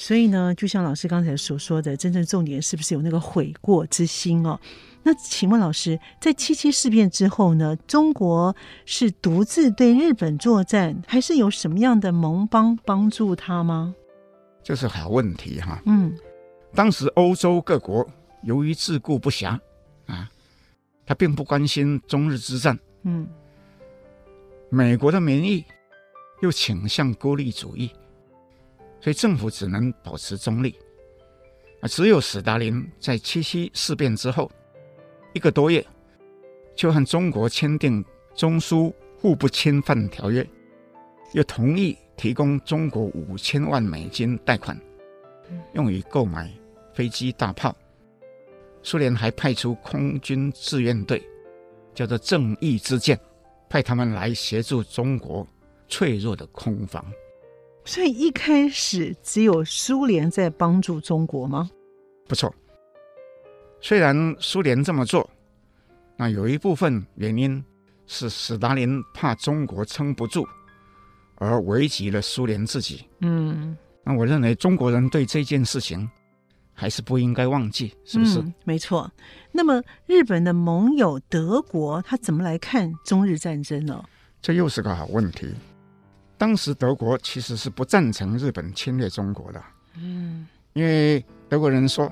[0.00, 4.56] 所以呢，就像老师刚才所说的，真正重点是不是有那个悔过之心哦？
[5.02, 8.54] 那请问老师，在七七事变之后呢，中国
[8.86, 13.92] 是独自对日本作战，还是有什么样的盟邦帮助他吗？
[14.62, 15.82] 这是好问题哈。
[15.84, 16.16] 嗯，
[16.76, 18.08] 当时欧洲各国
[18.44, 19.58] 由于自顾不暇
[20.06, 20.30] 啊，
[21.04, 22.78] 他并不关心中日之战。
[23.02, 23.26] 嗯，
[24.70, 25.64] 美国的民意
[26.40, 27.90] 又倾向孤立主义，
[29.00, 30.74] 所以政府只能保持中立。
[31.80, 34.50] 啊，只有史达林在七七事变之后。
[35.34, 35.86] 一个多月，
[36.74, 38.02] 就和中国签订
[38.34, 40.44] 中苏互不侵犯条约，
[41.32, 44.76] 又同意提供中国五千万美金贷款，
[45.74, 46.50] 用于购买
[46.94, 47.76] 飞机大炮。
[48.82, 51.22] 苏联还派出空军志愿队，
[51.94, 53.16] 叫做“正义之舰”，
[53.68, 55.46] 派他们来协助中国
[55.88, 57.04] 脆弱的空防。
[57.88, 61.70] 所以一开始只有苏联在帮助中国吗？
[62.28, 62.54] 不错。
[63.80, 65.28] 虽然苏联这么做，
[66.14, 67.64] 那有一部分原因
[68.06, 70.46] 是斯大林怕中国撑不住，
[71.36, 73.06] 而危及了苏联自己。
[73.22, 73.74] 嗯，
[74.04, 76.06] 那我认为中国人对这件事情
[76.74, 78.38] 还是不应该忘记，是不是？
[78.38, 79.10] 嗯，没错。
[79.50, 84.04] 那么日本的盟友德国，他怎么来看中日战争呢？
[84.42, 85.54] 这又是个好问题。
[86.38, 89.62] 当时德国其实是不赞成日本侵略中国的。
[89.96, 92.10] 嗯，因为德国人说。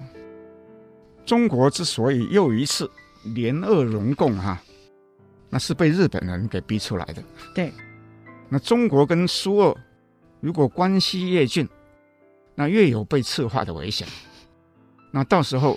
[1.25, 2.89] 中国之所以又一次
[3.35, 4.63] 联俄容共，哈，
[5.51, 7.21] 那是被日本人给逼出来的。
[7.53, 7.73] 对，
[8.49, 9.77] 那中国跟苏俄
[10.39, 11.69] 如果关系越近，
[12.55, 14.07] 那越有被赤化的危险。
[15.11, 15.77] 那到时候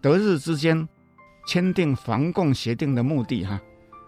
[0.00, 0.88] 德日之间
[1.46, 3.60] 签订防共协定的目的哈，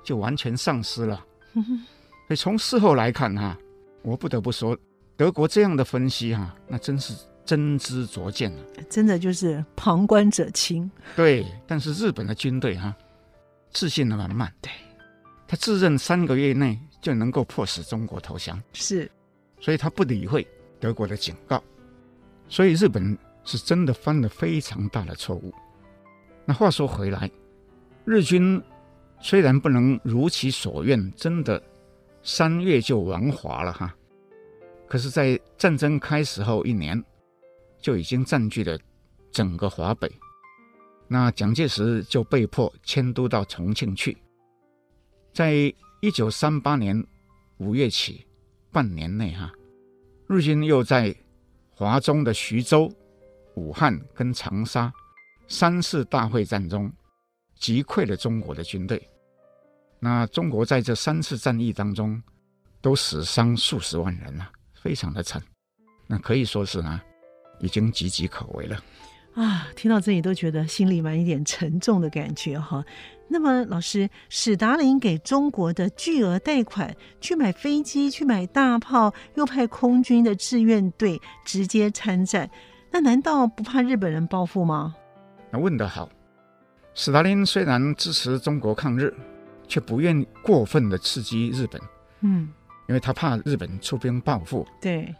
[0.03, 1.23] 就完全丧失了。
[1.53, 3.55] 所以从事后来看哈，
[4.09, 4.75] 我不得不说，
[5.19, 8.65] 德国这样的分析哈，那真是真知灼见了。
[8.89, 10.91] 真的就是旁观者清。
[11.15, 12.97] 对，但是日本的军队哈，
[13.71, 14.51] 自信的满满。
[14.63, 14.73] 对，
[15.47, 18.59] 他自认三个月内就能够迫使中国投降。
[18.73, 19.11] 是，
[19.61, 20.47] 所以他不理会
[20.81, 21.63] 德国的警告。
[22.49, 25.53] 所以日本是真的犯了非常大的错误。
[26.47, 27.31] 那话说回来，
[28.07, 28.63] 日军。
[29.21, 31.61] 虽然不能如其所愿，真的
[32.23, 33.93] 三月就亡华了哈，
[34.89, 37.05] 可是，在战争开始后一年，
[37.79, 38.79] 就已经占据了
[39.31, 40.11] 整个华北。
[41.07, 44.17] 那蒋介石就被迫迁都到重庆去。
[45.33, 45.53] 在
[46.01, 47.07] 一九三八年
[47.59, 48.27] 五月起，
[48.73, 49.53] 半年内哈，
[50.27, 51.15] 日军又在
[51.71, 52.91] 华中的徐州、
[53.55, 54.93] 武汉跟长沙
[55.49, 56.91] 三次大会战中。
[57.61, 59.11] 击溃了中国的军队，
[59.99, 62.23] 那中国在这三次战役当中
[62.81, 64.49] 都死伤数十万人了，
[64.83, 65.43] 非常的惨，
[66.07, 67.01] 那可以说是呢，
[67.61, 68.83] 已经岌岌可危了。
[69.35, 72.85] 啊，听到这里都觉得心里蛮一点沉重的感觉哈。
[73.29, 82.51] 那么，老师，史达林给中国的巨额贷款去买飞机、去买大炮，又派空军的志愿队直接参战，
[82.91, 84.95] 那难道不怕日本人报复吗？
[85.51, 86.09] 那问得好。
[86.95, 89.15] 史达林虽然支持中国抗日，
[89.69, 91.81] 却不愿过分的刺激日本，
[92.23, 92.49] 嗯，
[92.89, 94.67] 因为他怕日本出兵报复。
[94.81, 95.15] 对，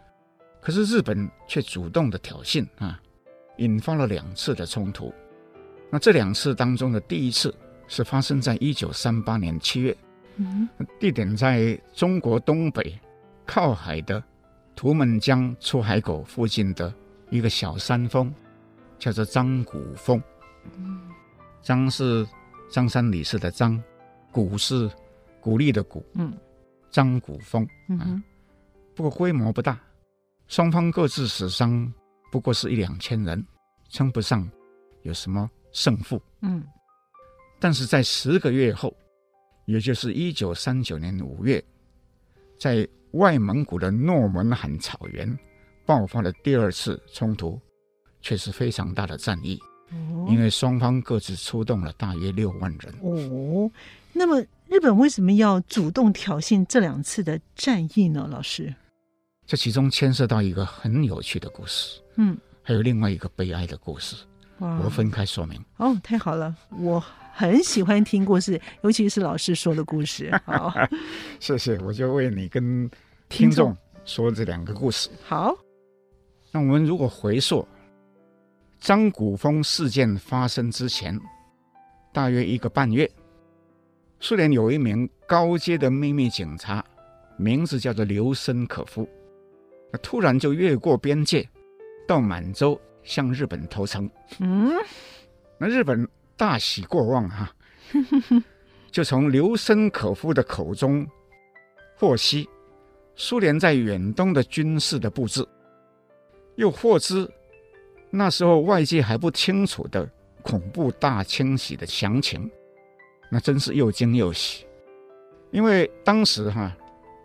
[0.59, 2.99] 可是日本却主动的挑衅啊，
[3.57, 5.13] 引发了两次的冲突。
[5.89, 7.53] 那这两次当中的第一次
[7.87, 9.95] 是发生在一九三八年七月，
[10.35, 10.67] 嗯，
[10.99, 12.99] 地点在中国东北
[13.45, 14.21] 靠海的
[14.75, 16.93] 图们江出海口附近的
[17.29, 18.33] 一个小山峰，
[18.97, 20.21] 叫做张鼓峰。
[20.77, 21.01] 嗯。
[21.61, 22.25] 张是
[22.71, 23.83] 张三李四的张，
[24.31, 24.89] 鼓是
[25.41, 26.31] 鼓励的鼓，嗯，
[26.91, 28.23] 张古峰，嗯哼，
[28.95, 29.79] 不过规模不大，
[30.47, 31.91] 双方各自死伤
[32.31, 33.45] 不过是一两千人，
[33.89, 34.49] 称不上
[35.03, 36.63] 有什么胜负，嗯，
[37.59, 38.95] 但是在十个月后，
[39.65, 41.63] 也就是一九三九年五月，
[42.59, 45.37] 在外蒙古的诺门罕草原
[45.85, 47.59] 爆发了第二次冲突，
[48.21, 49.59] 却是非常大的战役。
[50.27, 52.93] 因为双方各自出动了大约六万人。
[53.01, 53.71] 哦，
[54.13, 58.27] 那么日本为什么要主动挑衅这两次的战役呢？
[58.29, 58.73] 老师，
[59.45, 64.15] 这其中牵涉到一个很有趣的故事，嗯，还有另外一个悲哀的故事。
[64.57, 65.63] 我分开说明。
[65.77, 67.01] 哦，太好了，我
[67.33, 70.29] 很喜欢听故事，尤其是老师说的故事。
[70.45, 70.73] 好，
[71.39, 72.89] 谢谢，我就为你跟
[73.29, 75.09] 听众说这两个故事。
[75.25, 75.55] 好，
[76.51, 77.65] 那我们如果回溯。
[78.81, 81.19] 张古峰事件发生之前，
[82.13, 83.09] 大约一个半月，
[84.21, 86.83] 苏联有一名高阶的秘密警察，
[87.37, 89.07] 名字叫做刘申可夫，
[90.01, 91.47] 突然就越过边界，
[92.05, 94.09] 到满洲向日本投诚。
[94.39, 94.73] 嗯，
[95.57, 97.53] 那日本大喜过望哈、啊，
[98.91, 101.07] 就从刘申可夫的口中
[101.95, 102.47] 获悉
[103.15, 105.47] 苏联在远东的军事的布置，
[106.55, 107.29] 又获知。
[108.09, 110.09] 那时候外界还不清楚的
[110.41, 112.49] 恐怖大清洗的详情，
[113.29, 114.65] 那真是又惊又喜。
[115.51, 116.75] 因为当时哈，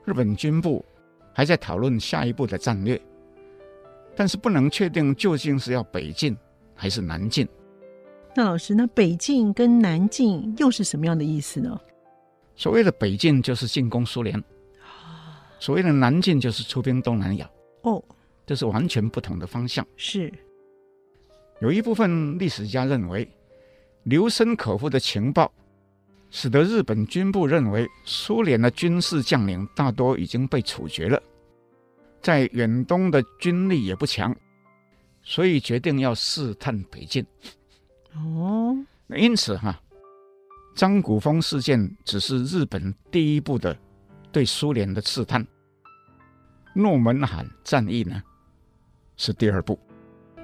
[0.05, 0.85] 日本军部
[1.33, 3.01] 还在讨论下一步的战略，
[4.15, 6.37] 但是不能确定究竟是要北进
[6.75, 7.47] 还是南进。
[8.35, 11.81] 那老师，那北进跟南进又是什么样的意思呢？
[12.57, 14.43] 所谓的北进就是进攻苏联，
[15.59, 17.51] 所谓的南进就是出兵东南亚。
[17.83, 18.03] 哦，
[18.47, 19.87] 这是完全不同的方向。
[19.97, 20.33] 是。
[21.61, 23.29] 有一部分历史家认为，
[24.05, 25.53] 刘申可夫的情报
[26.37, 31.23] 使得日本军部认为苏联的军事将领大多已经被处决了，
[32.21, 34.35] 在远东的军力也不强，
[35.23, 37.25] 所以决定要试探北进。
[38.17, 38.77] 哦，
[39.11, 39.81] 因此哈，
[40.75, 43.77] 张鼓峰事件只是日本第一步的
[44.33, 45.47] 对苏联的试探，
[46.75, 48.21] 诺门罕战役呢
[49.17, 49.79] 是第二步。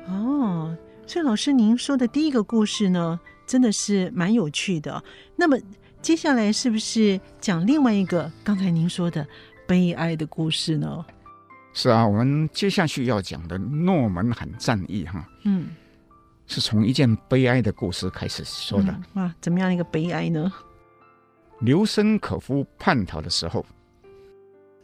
[0.06, 0.76] 哦。
[1.04, 3.18] 所以，老师，您说的第一个故事呢，
[3.50, 5.02] 真的是蛮有趣的。
[5.34, 5.58] 那么，
[6.00, 9.26] 接下来是不是讲另外一个刚才您说的
[9.66, 11.04] 悲哀的故事呢？
[11.72, 15.70] 是啊，我们接下去要讲的诺门罕战役，哈，嗯，
[16.46, 18.92] 是从一件悲哀的故事开始说的。
[18.92, 20.52] 嗯、哇，怎么样一个悲哀呢？
[21.58, 23.66] 刘申可夫叛逃的时候，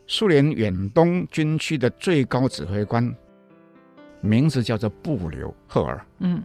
[0.09, 3.15] 苏联远东军区的最高指挥官。
[4.23, 6.05] 名字叫做布留赫尔。
[6.19, 6.43] 嗯，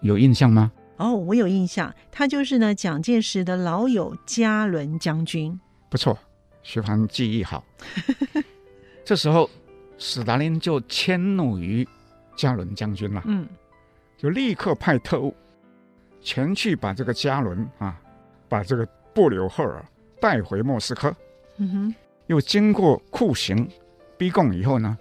[0.00, 0.72] 有印象吗？
[1.00, 5.58] 哦，我有印象，他就是呢蒋介石的老友加伦将军。
[5.88, 6.16] 不错，
[6.62, 7.64] 徐帆记忆好。
[9.02, 9.48] 这时候，
[9.96, 11.88] 史达林就迁怒于
[12.36, 13.22] 加伦将军了。
[13.24, 13.48] 嗯，
[14.18, 15.34] 就立刻派特务
[16.20, 17.98] 前去把这个加伦啊，
[18.46, 19.82] 把这个布留赫尔
[20.20, 21.16] 带回莫斯科。
[21.56, 21.94] 嗯哼，
[22.26, 23.66] 又经过酷刑
[24.18, 24.98] 逼供以后呢，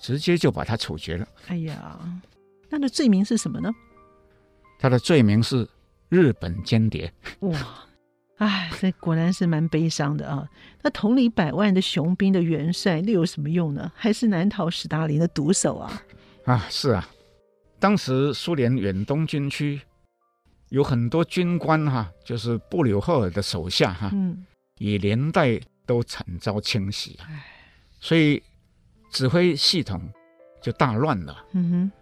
[0.00, 1.26] 直接就把他处决了。
[1.46, 2.00] 哎呀，
[2.68, 3.70] 他的罪名是什么呢？
[4.80, 5.68] 他的罪名是
[6.08, 7.12] 日本间谍。
[7.40, 7.52] 哇，
[8.38, 10.48] 哎，这果然是蛮悲伤的啊！
[10.80, 13.92] 那统领百万的雄兵的元帅，那有什么用呢？
[13.94, 16.02] 还是难逃史达林的毒手啊！
[16.46, 17.06] 啊，是啊，
[17.78, 19.78] 当时苏联远东军区
[20.70, 24.46] 有很多军官哈、啊，就是布留赫尔的手下哈、啊，嗯，
[24.78, 27.28] 也连带都惨遭清洗啊，
[28.00, 28.42] 所以
[29.12, 30.00] 指挥系统
[30.62, 31.44] 就大乱了。
[31.52, 31.92] 嗯哼，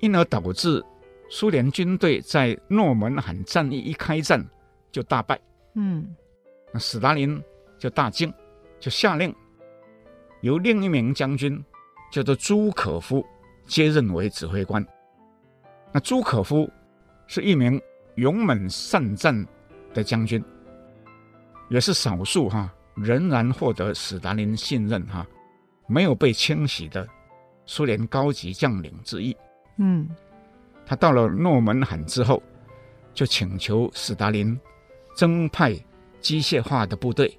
[0.00, 0.84] 因而导致。
[1.28, 4.44] 苏联军队在诺门罕战役一开战
[4.92, 5.40] 就大败，
[5.74, 6.14] 嗯，
[6.72, 7.42] 那斯大林
[7.78, 8.32] 就大惊，
[8.78, 9.34] 就下令
[10.42, 11.62] 由另一名将军
[12.12, 13.24] 叫做朱可夫
[13.66, 14.86] 接任为指挥官。
[15.92, 16.70] 那朱可夫
[17.26, 17.80] 是一名
[18.16, 19.44] 勇猛善战
[19.92, 20.44] 的将军，
[21.68, 25.26] 也是少数哈仍然获得斯大林信任哈
[25.88, 27.08] 没有被清洗的
[27.66, 29.36] 苏联高级将领之一。
[29.78, 30.08] 嗯。
[30.86, 32.42] 他到了诺门罕之后，
[33.12, 34.58] 就请求史达林
[35.16, 35.74] 增派
[36.20, 37.38] 机械化的部队，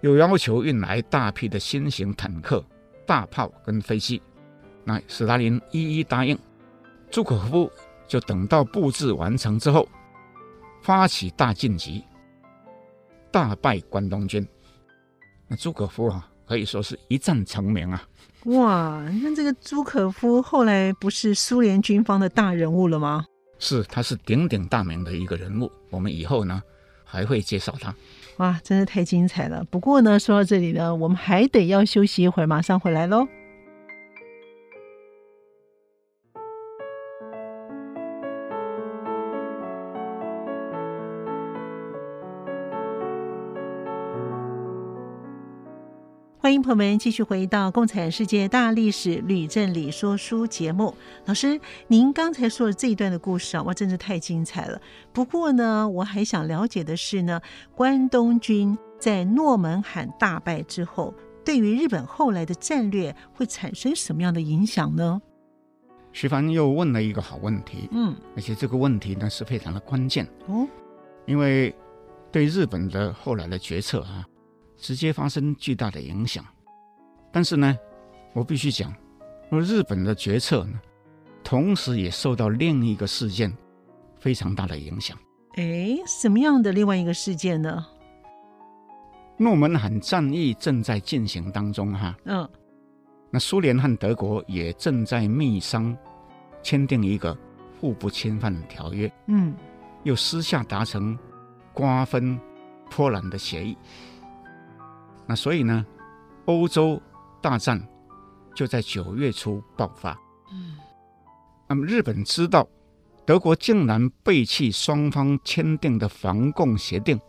[0.00, 2.64] 又要求运来大批的新型坦克、
[3.06, 4.20] 大炮跟飞机。
[4.84, 6.38] 那史达林一一答应，
[7.10, 7.70] 朱可夫
[8.06, 9.88] 就等到布置完成之后，
[10.82, 12.04] 发起大进击，
[13.30, 14.46] 大败关东军。
[15.48, 18.02] 那朱可夫啊，可以说是一战成名啊。
[18.46, 23.26] 哇，那这个朱可夫后来不是苏联军方的大人物了吗？
[23.58, 25.70] 是，他是鼎鼎大名的一个人物。
[25.90, 26.62] 我们以后呢
[27.04, 27.94] 还会介绍他。
[28.36, 29.64] 哇，真的太精彩了。
[29.64, 33.26] 不过呢，说到这里呢，我们还得要休息一会儿，马上回来喽。
[46.46, 50.94] 欢迎朋友们继续回到《共产世界大历史吕振理说书》节目。
[51.24, 54.80] 老师，您刚才说的这一段的故事啊，哇，真是太精彩了。
[55.12, 57.40] 不过呢，我还想了解的是呢，
[57.74, 61.12] 关东军在诺门罕大败之后，
[61.44, 65.20] 对于日本后来的战略会产生什么样的影响呢？
[66.12, 70.64] 徐帆又问了一个好问题，嗯，而且这个问题呢是非常的关键哦，
[71.24, 71.74] 因为
[72.30, 74.24] 对日本的后来的决策啊。
[74.76, 76.44] 直接发生巨大的影响，
[77.32, 77.76] 但是呢，
[78.32, 78.94] 我必须讲，
[79.50, 80.80] 而日本的决策呢，
[81.42, 83.52] 同时也受到另一个事件
[84.18, 85.16] 非常大的影响。
[85.56, 87.86] 哎，什么样的另外一个事件呢？
[89.38, 92.48] 诺门罕战役正在进行当中，哈，嗯，
[93.30, 95.96] 那苏联和德国也正在密商
[96.62, 97.36] 签订一个
[97.80, 99.54] 互不侵犯条约，嗯，
[100.04, 101.18] 又私下达成
[101.72, 102.38] 瓜分
[102.90, 103.76] 波兰的协议。
[105.26, 105.84] 那所以呢，
[106.44, 107.00] 欧洲
[107.42, 107.80] 大战
[108.54, 110.16] 就在九月初爆发。
[110.52, 110.76] 嗯，
[111.68, 112.68] 那么日本知道
[113.24, 117.20] 德国竟然背弃双方签订的防共协定，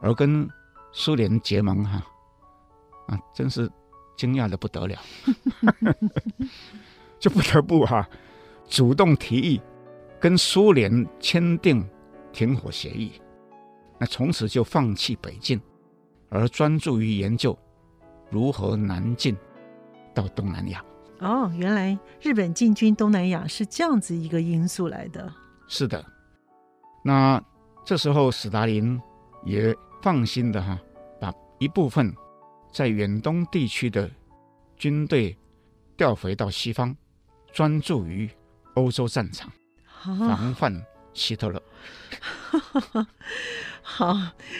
[0.00, 0.46] 而跟
[0.92, 2.04] 苏联结盟，哈，
[3.08, 3.70] 啊，真是
[4.16, 4.98] 惊讶的不得了，
[7.18, 8.06] 就不得不哈
[8.68, 9.60] 主动提议
[10.20, 11.88] 跟苏联签订
[12.30, 13.12] 停火协议。
[13.98, 15.58] 那从此就放弃北进。
[16.32, 17.56] 而专注于研究
[18.30, 19.36] 如何南进
[20.14, 20.82] 到东南亚。
[21.20, 25.32] 哦，原来日本进军东南亚是这样子一个因素来的。
[25.68, 26.04] 是的，
[27.04, 27.40] 那
[27.84, 29.00] 这时候史达林
[29.44, 30.78] 也放心的哈，
[31.20, 32.12] 把一部分
[32.72, 34.10] 在远东地区的
[34.76, 35.36] 军队
[35.96, 36.96] 调回到西方，
[37.52, 38.28] 专注于
[38.74, 39.52] 欧洲战场，
[40.02, 40.74] 防范
[41.12, 41.62] 希特勒。
[42.58, 43.06] 哈 哈
[43.82, 44.16] 好，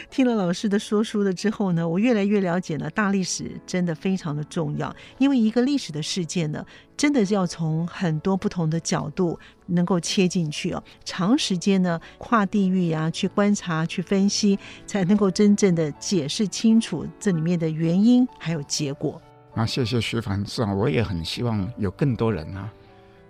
[0.09, 6.65] 听了老师的说书了之后呢，我越来越了解了大历史真的非常的重要，因为一个历史的事件呢，
[6.97, 19.21] 真的是要从很多不同的角度能够切进去哦，长时间呢跨地域、啊、去观察、去分析，才能够真正的解释清楚这里面的原因还有结果。
[19.55, 22.69] 那，谢谢徐凡，是啊，我也很希望有更多人啊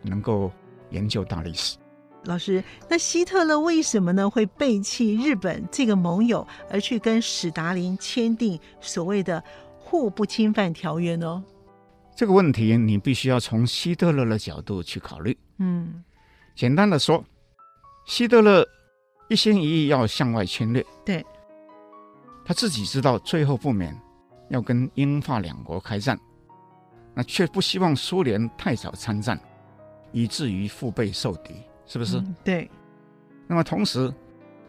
[0.01, 0.51] 能够
[0.89, 1.77] 研究大历史。
[2.25, 4.29] 老师，那希特勒为什么呢？
[4.29, 9.43] 会背弃日本这个盟友，而去跟史达林签订所谓的
[9.77, 11.43] 互不侵犯条约呢？
[12.15, 15.37] 这个问题你必须要从希特勒的角度去考虑。
[15.57, 16.03] 嗯，
[16.55, 17.23] 简单的说，
[18.05, 18.65] 希特勒
[19.27, 21.25] 一心一意要向外侵略，对，
[22.45, 23.99] 他自己知道最后不免
[24.49, 26.17] 要跟英法两国开战，
[27.13, 29.37] 那却不希望苏联太早参战，
[30.11, 31.55] 以至于腹背受敌，
[31.85, 32.17] 是不是？
[32.17, 32.69] 嗯，对。
[33.47, 34.11] 那么同时，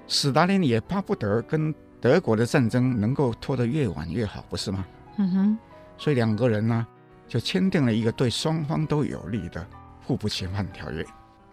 [0.06, 4.84] 斯大林也巴不得跟德国的战争能够拖得越晚越好，不是吗？
[5.18, 5.58] 嗯哼。
[5.96, 6.86] 所以两个人呢，
[7.28, 9.64] 就签订了一个对双方都有利的
[10.02, 11.06] 互不侵犯条约。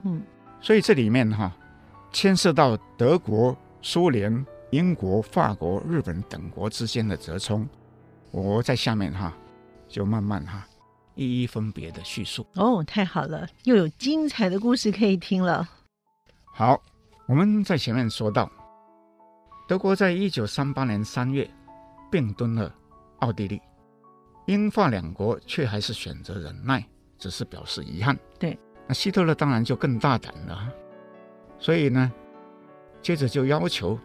[0.03, 0.21] 嗯，
[0.59, 1.55] 所以这里面哈，
[2.11, 7.69] 牵涉到德国、苏联、英国、法国、日本等国之间的折冲，
[8.31, 9.31] 我在下面哈，
[9.87, 10.65] 就慢慢哈，
[11.15, 12.45] 一一分别的叙述。
[12.55, 15.67] 哦，太好了，又有精彩的故事可以听了。
[16.45, 16.81] 好，
[17.27, 18.51] 我们在前面说到，
[19.67, 21.49] 德国在一九三八年三月
[22.11, 22.73] 并吞了
[23.19, 23.61] 奥地利。
[24.47, 26.85] 英法两国却还是选择忍耐，
[27.17, 28.17] 只是表示遗憾。
[28.39, 28.57] 对，
[28.87, 30.67] 那希特勒当然就更大胆了，
[31.59, 32.11] 所以呢，
[33.01, 33.97] 接着就要求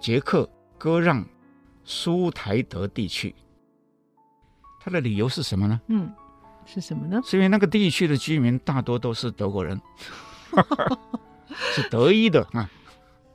[0.00, 1.24] 捷克割让
[1.84, 3.34] 苏台德地区。
[4.80, 5.80] 他的理由是什么呢？
[5.86, 6.12] 嗯，
[6.64, 7.20] 是什么呢？
[7.24, 9.80] 是因为那个地区的居民大多都是德国人，
[11.74, 12.68] 是德裔的啊。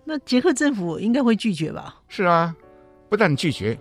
[0.03, 1.99] 那捷克政府应该会拒绝吧？
[2.07, 2.55] 是啊，
[3.09, 3.77] 不但拒绝。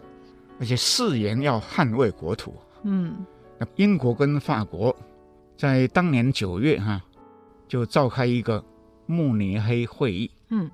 [0.60, 2.54] 而且誓言要捍卫国土。
[2.84, 3.26] 嗯，
[3.58, 4.96] 那英国跟法国
[5.56, 7.04] 在当年九月哈、啊，
[7.66, 8.64] 就召开一个
[9.06, 10.30] 慕尼黑会议。
[10.50, 10.70] 嗯，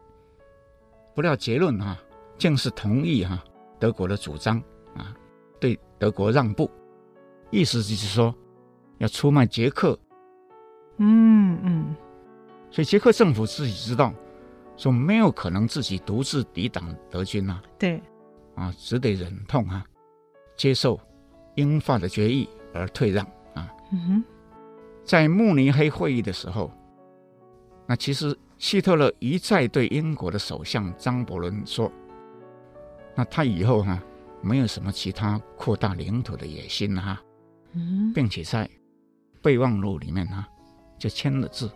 [1.14, 1.98] 不料结论哈、啊，
[2.36, 3.44] 竟是同意哈、啊、
[3.78, 4.58] 德国的主张
[4.94, 5.16] 啊，
[5.58, 6.70] 对德国让步，
[7.50, 8.34] 意思就是说
[9.00, 9.98] 要出卖捷克。
[10.98, 11.96] 嗯嗯，
[12.70, 14.14] 所以捷克政府自己知道，
[14.76, 17.62] 说没有可能自己独自抵挡德军呐、啊。
[17.78, 18.00] 对。
[18.54, 19.82] 啊，只得忍痛啊，
[20.54, 21.00] 接受
[21.54, 23.24] 英法的决议而退让
[23.54, 23.72] 啊。
[23.90, 24.24] 嗯哼，
[25.02, 26.70] 在慕尼黑会议的时候，
[27.86, 31.90] 那其实希特勒一再对英国的首相张伯伦说，
[33.14, 34.04] 那他以后哈、啊、
[34.42, 37.22] 没有什么其他扩大领土的野心哈、啊。
[37.72, 38.68] 嗯，并且在
[39.42, 40.44] 备忘录里面呢、
[40.98, 41.70] 就签了字。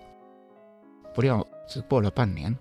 [1.15, 2.57] 不料只过了半年，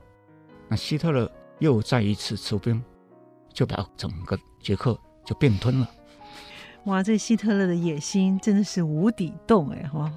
[0.67, 2.83] 那希特勒又再一次出兵。
[3.53, 5.87] 就把整个捷克就并吞了。
[6.85, 10.11] 哇，这希特勒的野心真的是无底洞哎哈！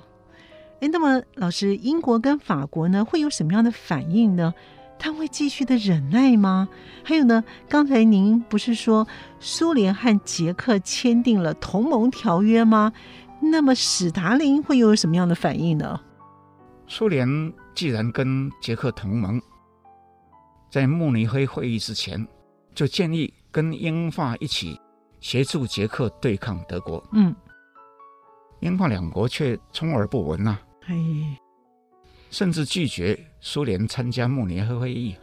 [0.80, 4.55] 哎，那么老师，英国跟法国呢会有什么样的反应呢？
[4.99, 6.66] 他会继续的忍耐吗？
[7.05, 9.07] 还有呢，刚才您不是说
[9.39, 12.91] 苏联和捷克签订了同盟条约吗？
[13.41, 16.01] 那么史达林会又有什么样的反应呢？
[16.87, 19.41] 苏联既然跟捷克同盟，
[20.70, 22.26] 在慕尼黑会议之前。
[22.74, 24.78] 就建议跟英法一起
[25.18, 27.03] 协助捷克对抗德国。
[27.12, 27.34] 嗯，
[28.61, 30.95] 英法两国却充耳不闻呐、啊，哎，
[32.30, 35.16] 甚至拒绝苏联参加慕尼黑会议。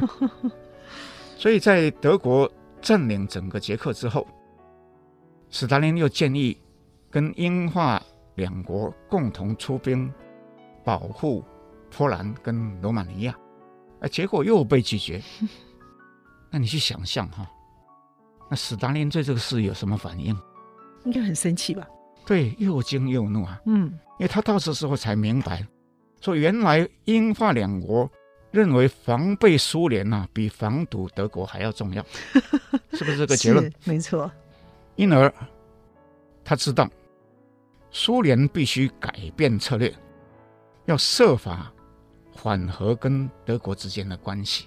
[1.36, 4.26] 所以在德国占领整个捷克之后，
[5.50, 6.56] 史达林又建议
[7.10, 8.02] 跟英法
[8.36, 10.12] 两国共同出兵
[10.84, 11.44] 保护
[11.90, 13.36] 波兰跟罗马尼亚，
[14.00, 15.20] 哎结果又被拒绝。
[16.50, 17.48] 那你去想象哈，
[18.48, 20.36] 那斯大林对这个事有什么反应？
[21.04, 21.86] 应该很生气吧？
[22.26, 23.60] 对，又惊又怒啊。
[23.66, 23.86] 嗯，
[24.18, 25.66] 因为他到这时候才明白，
[26.20, 28.10] 说原来英法两国
[28.50, 32.04] 认为防备苏联呐、啊，比防堵德国还要重要，
[32.92, 33.72] 是不是这个结论？
[33.84, 34.30] 没错。
[34.96, 35.32] 因而
[36.44, 36.88] 他知道，
[37.90, 39.92] 苏联必须改变策略，
[40.86, 41.72] 要设法
[42.32, 44.66] 缓和跟德国之间的关系。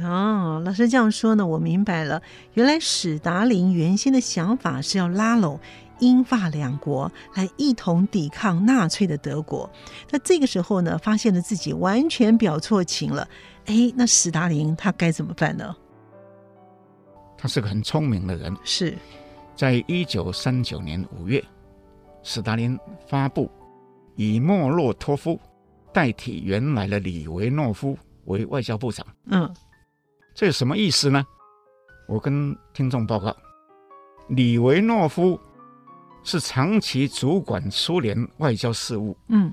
[0.00, 2.22] 哦，老师这样说呢，我明白了。
[2.54, 5.58] 原来史达林原先的想法是要拉拢
[5.98, 9.68] 英法两国来一同抵抗纳粹的德国。
[10.10, 13.28] 那这个时候呢，发现了自己完全表错情了。
[13.66, 15.74] 哎，那史达林他该怎么办呢？
[17.36, 18.56] 他是个很聪明的人。
[18.62, 18.96] 是，
[19.56, 21.42] 在一九三九年五月，
[22.28, 23.50] 史达林发布
[24.14, 25.40] 以莫洛托夫
[25.94, 29.06] 代替原来的李维诺夫为外交部长。
[29.30, 29.50] 嗯。
[30.34, 31.26] 这有什么意思呢？
[32.06, 33.34] 我跟听众报告，
[34.28, 35.40] 李维诺夫
[36.22, 39.50] 是长期主管苏联外交事务，嗯，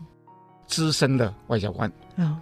[0.68, 1.90] 资深的外交官。
[2.18, 2.38] 嗯，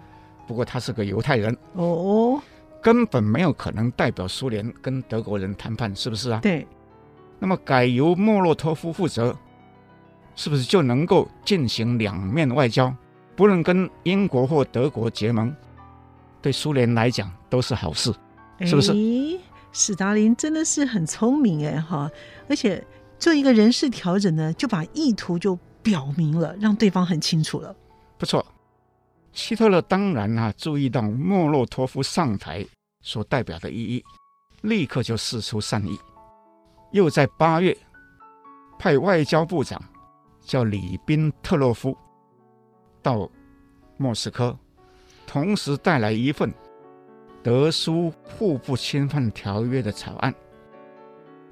[0.48, 2.42] 不过他是个犹太人，哦，
[2.82, 6.40] 根本没有可能代表苏联跟德国人谈判，是不是啊？
[6.42, 6.68] 对。
[7.40, 9.38] 那么改由莫洛托夫负责，
[10.36, 12.94] 是不是就能够进行两面外交？
[13.36, 15.56] 不论跟英国或德国结盟，
[16.42, 18.14] 对苏联来讲都是好事。
[18.62, 18.94] 是不是？
[19.72, 22.10] 史达林真的是很聪明哎哈，
[22.48, 22.86] 而且
[23.18, 27.76] 做一个人事调整呢，就把意图就表明了，让对方很清楚了。
[28.20, 28.46] 不错，
[29.34, 32.64] 希特勒当然啊注意到莫洛托夫上台
[33.02, 34.04] 所代表的意义，
[34.62, 35.98] 立刻就释出善意，
[36.92, 37.76] 又在八月
[38.78, 39.82] 派外交部长
[40.44, 41.98] 叫里宾特洛夫
[43.02, 43.30] 到
[43.98, 44.58] 莫斯科，
[45.26, 46.54] 同时带来一份
[47.42, 50.34] 德苏互不侵犯条约的草案。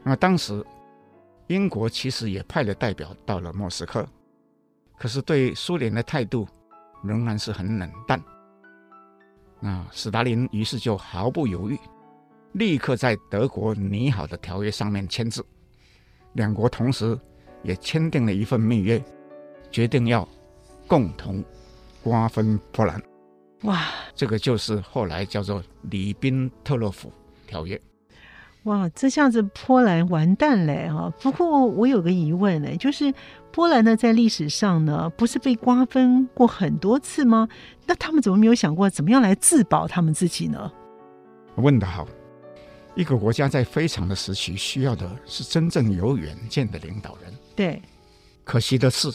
[0.04, 0.66] 那么当时
[1.48, 4.08] 英国其实也派了代表到了莫斯科，
[4.98, 6.48] 可是对苏联的态度
[7.04, 8.22] 仍然是很冷淡。
[9.60, 11.78] 那斯大林于是就毫不犹豫，
[12.54, 15.46] 立刻在德国拟好的条约上面签字，
[16.34, 17.20] 两国同时
[17.64, 19.04] 也签订了一份密约，
[19.70, 20.28] 决定要
[20.88, 21.44] 共同
[22.04, 23.02] 瓜分波兰。
[23.64, 23.86] 哇，
[24.16, 27.12] 这个就是后来叫做里宾特洛甫
[27.46, 27.80] 条约。
[28.64, 31.12] 哇，这下子波兰完蛋嘞哈！
[31.20, 33.12] 不过我有个疑问呢，就是
[33.52, 37.50] 波兰呢在历史上呢不是被瓜分过很多次吗？
[37.88, 40.72] 那他们怎么没有想过怎么样来自保他们自己呢？
[41.56, 42.08] 问得好，
[42.94, 47.31] 一个国家在非常的时期需要的是真正有远见的领导人。
[47.56, 47.82] 对，
[48.44, 49.12] 可惜的是，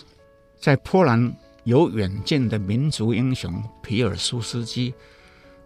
[0.60, 1.34] 在波兰
[1.64, 4.94] 有远见的民族英雄皮尔苏斯基，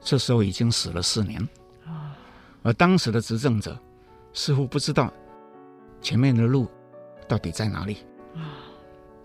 [0.01, 1.41] 这时候已经死了四年
[1.85, 2.17] 啊。
[2.63, 3.79] 而当时的执政者
[4.33, 5.13] 似乎不知道
[6.01, 6.69] 前面的路
[7.29, 7.99] 到底在哪里
[8.35, 8.57] 啊！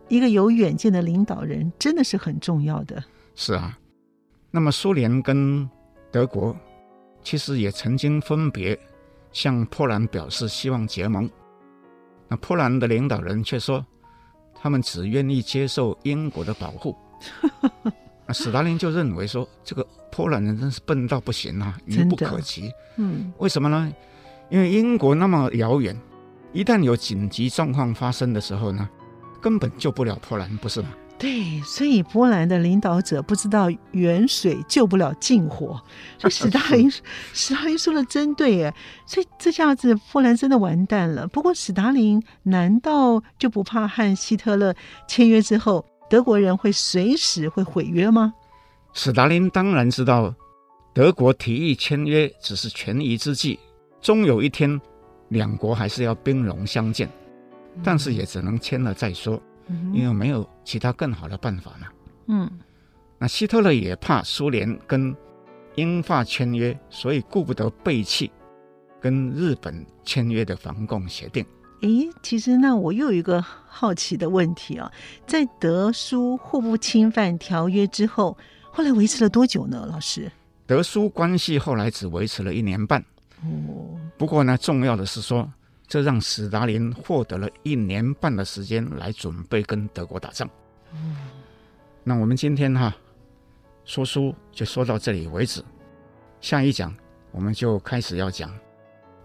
[0.10, 3.04] 一个有远见的领导人真的是很重要的。
[3.36, 3.78] 是啊，
[4.52, 5.70] 那么苏联跟
[6.12, 6.56] 德国
[7.24, 8.78] 其实也曾经分别
[9.32, 11.30] 向波兰表示希望结盟，
[12.28, 13.86] 那波兰的领导人却说
[14.54, 16.96] 他们只愿意接受英国的保护。
[18.26, 22.72] 那斯大林就认为说，这个波兰人真是笨到不行啊，愚不可及。
[22.98, 23.94] 嗯，为什么呢？
[24.50, 25.96] 因为英国那么遥远，
[26.52, 28.90] 一旦有紧急状况发生的时候呢，
[29.42, 30.90] 根本救不了波兰，不是吗？
[31.18, 35.82] 对，所以波兰的领导者不知道远水救不了近火，
[36.18, 36.92] 所以史大 林，
[37.34, 38.74] 史大林说的真对耶。
[39.06, 41.26] 所以这下子波兰真的完蛋了。
[41.28, 44.76] 不过史大林难道就不怕和希特勒
[45.08, 48.34] 签约之后，德国人会随时会毁约吗？
[48.94, 50.36] 史达林当然知道，
[50.94, 53.58] 德国提议签约只是权宜之计，
[54.02, 54.80] 终有一天，
[55.30, 57.10] 两国还是要兵戎相见，
[57.82, 59.42] 但是也只能签了再说，
[59.94, 61.88] 因为没有其他更好的办法了。
[62.28, 62.50] 嗯，
[63.18, 65.16] 那希特勒也怕苏联跟
[65.76, 68.32] 英法签约，所以顾不得背弃
[69.00, 71.46] 跟日本签约的防共协定。
[71.82, 74.92] 诶，其实那我又有一个好奇的问题啊，
[75.28, 78.38] 在德苏互不侵犯条约之后，
[78.72, 79.86] 后来维持了多久呢？
[79.92, 80.32] 老师，
[80.66, 83.04] 德苏关系后来只维持了一年半。
[83.44, 85.52] 哦，不过呢，重要的是说，
[85.88, 90.50] 这让史达林获得了一年半的时间来准备跟德国打仗。
[90.94, 91.16] 嗯，
[92.04, 92.96] 那我们今天哈
[93.84, 95.64] 说书就说到这里为止，
[96.42, 96.94] 下一讲
[97.32, 98.52] 我们就开始要讲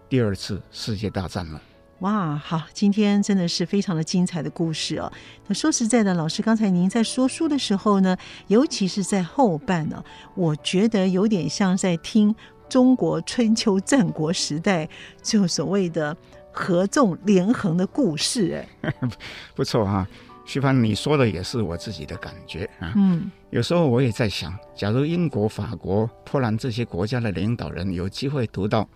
[0.08, 1.60] 第二次世界大战了。
[2.00, 5.12] 哇，好，今天真的是非常的精彩的故事哦。
[5.46, 10.02] 那说实在的，老师刚才您在说书的时候呢，尤其是在后半呢，
[10.34, 12.34] 我觉得有点像在听
[12.70, 14.88] 中国春秋战国时代
[15.22, 16.16] 就所谓的
[16.52, 18.64] 合纵连横的故事。
[18.82, 18.94] 哎，
[19.54, 20.06] 不错哈，
[20.44, 22.92] 徐帆，你说的也是我自己的感觉啊。
[22.96, 28.88] 嗯，有时候我也在想，假如英国、法国、波兰这些国家的领导人有机会读到。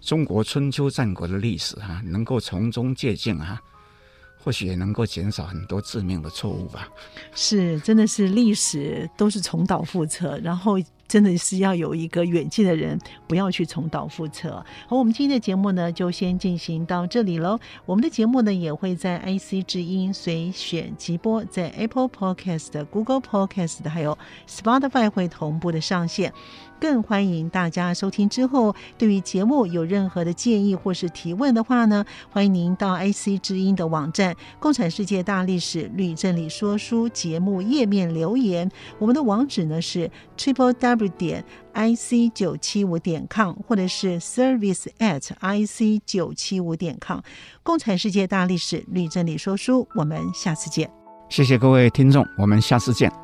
[0.00, 3.58] 中国春秋战国的历史哈，能够从中借鉴哈，
[4.38, 6.86] 或许也能够减少很多致命的错误吧。
[7.34, 10.78] 是，真的是历史都是重蹈覆辙，然后。
[11.06, 14.64] 真的是要有一个远见的人，不要去重蹈覆辙。
[14.86, 17.58] 好，我们今天的节目呢，就先进行到这里喽。
[17.86, 24.16] 我们的节目呢，也会在 IC 之音随选即播，在 Apple Podcast、Google Podcast 还有
[24.48, 26.32] Spotify 会同步的上线。
[26.80, 38.70] 更欢迎大家收听之后，对于节目有任何的建议或是提问的话呢，欢迎您到 IC 之音的网站《共产世界大历史吕正理说书》节目页面留言。
[38.98, 41.14] 我们的网址呢是 Triple W。
[41.16, 41.44] 点
[41.74, 47.20] i c 九七五点 com，或者是 service at i c 九七五点 com。
[47.62, 50.90] 共产世界大历史吕正理说书，我们下次见。
[51.28, 53.23] 谢谢各位听众，我们下次见。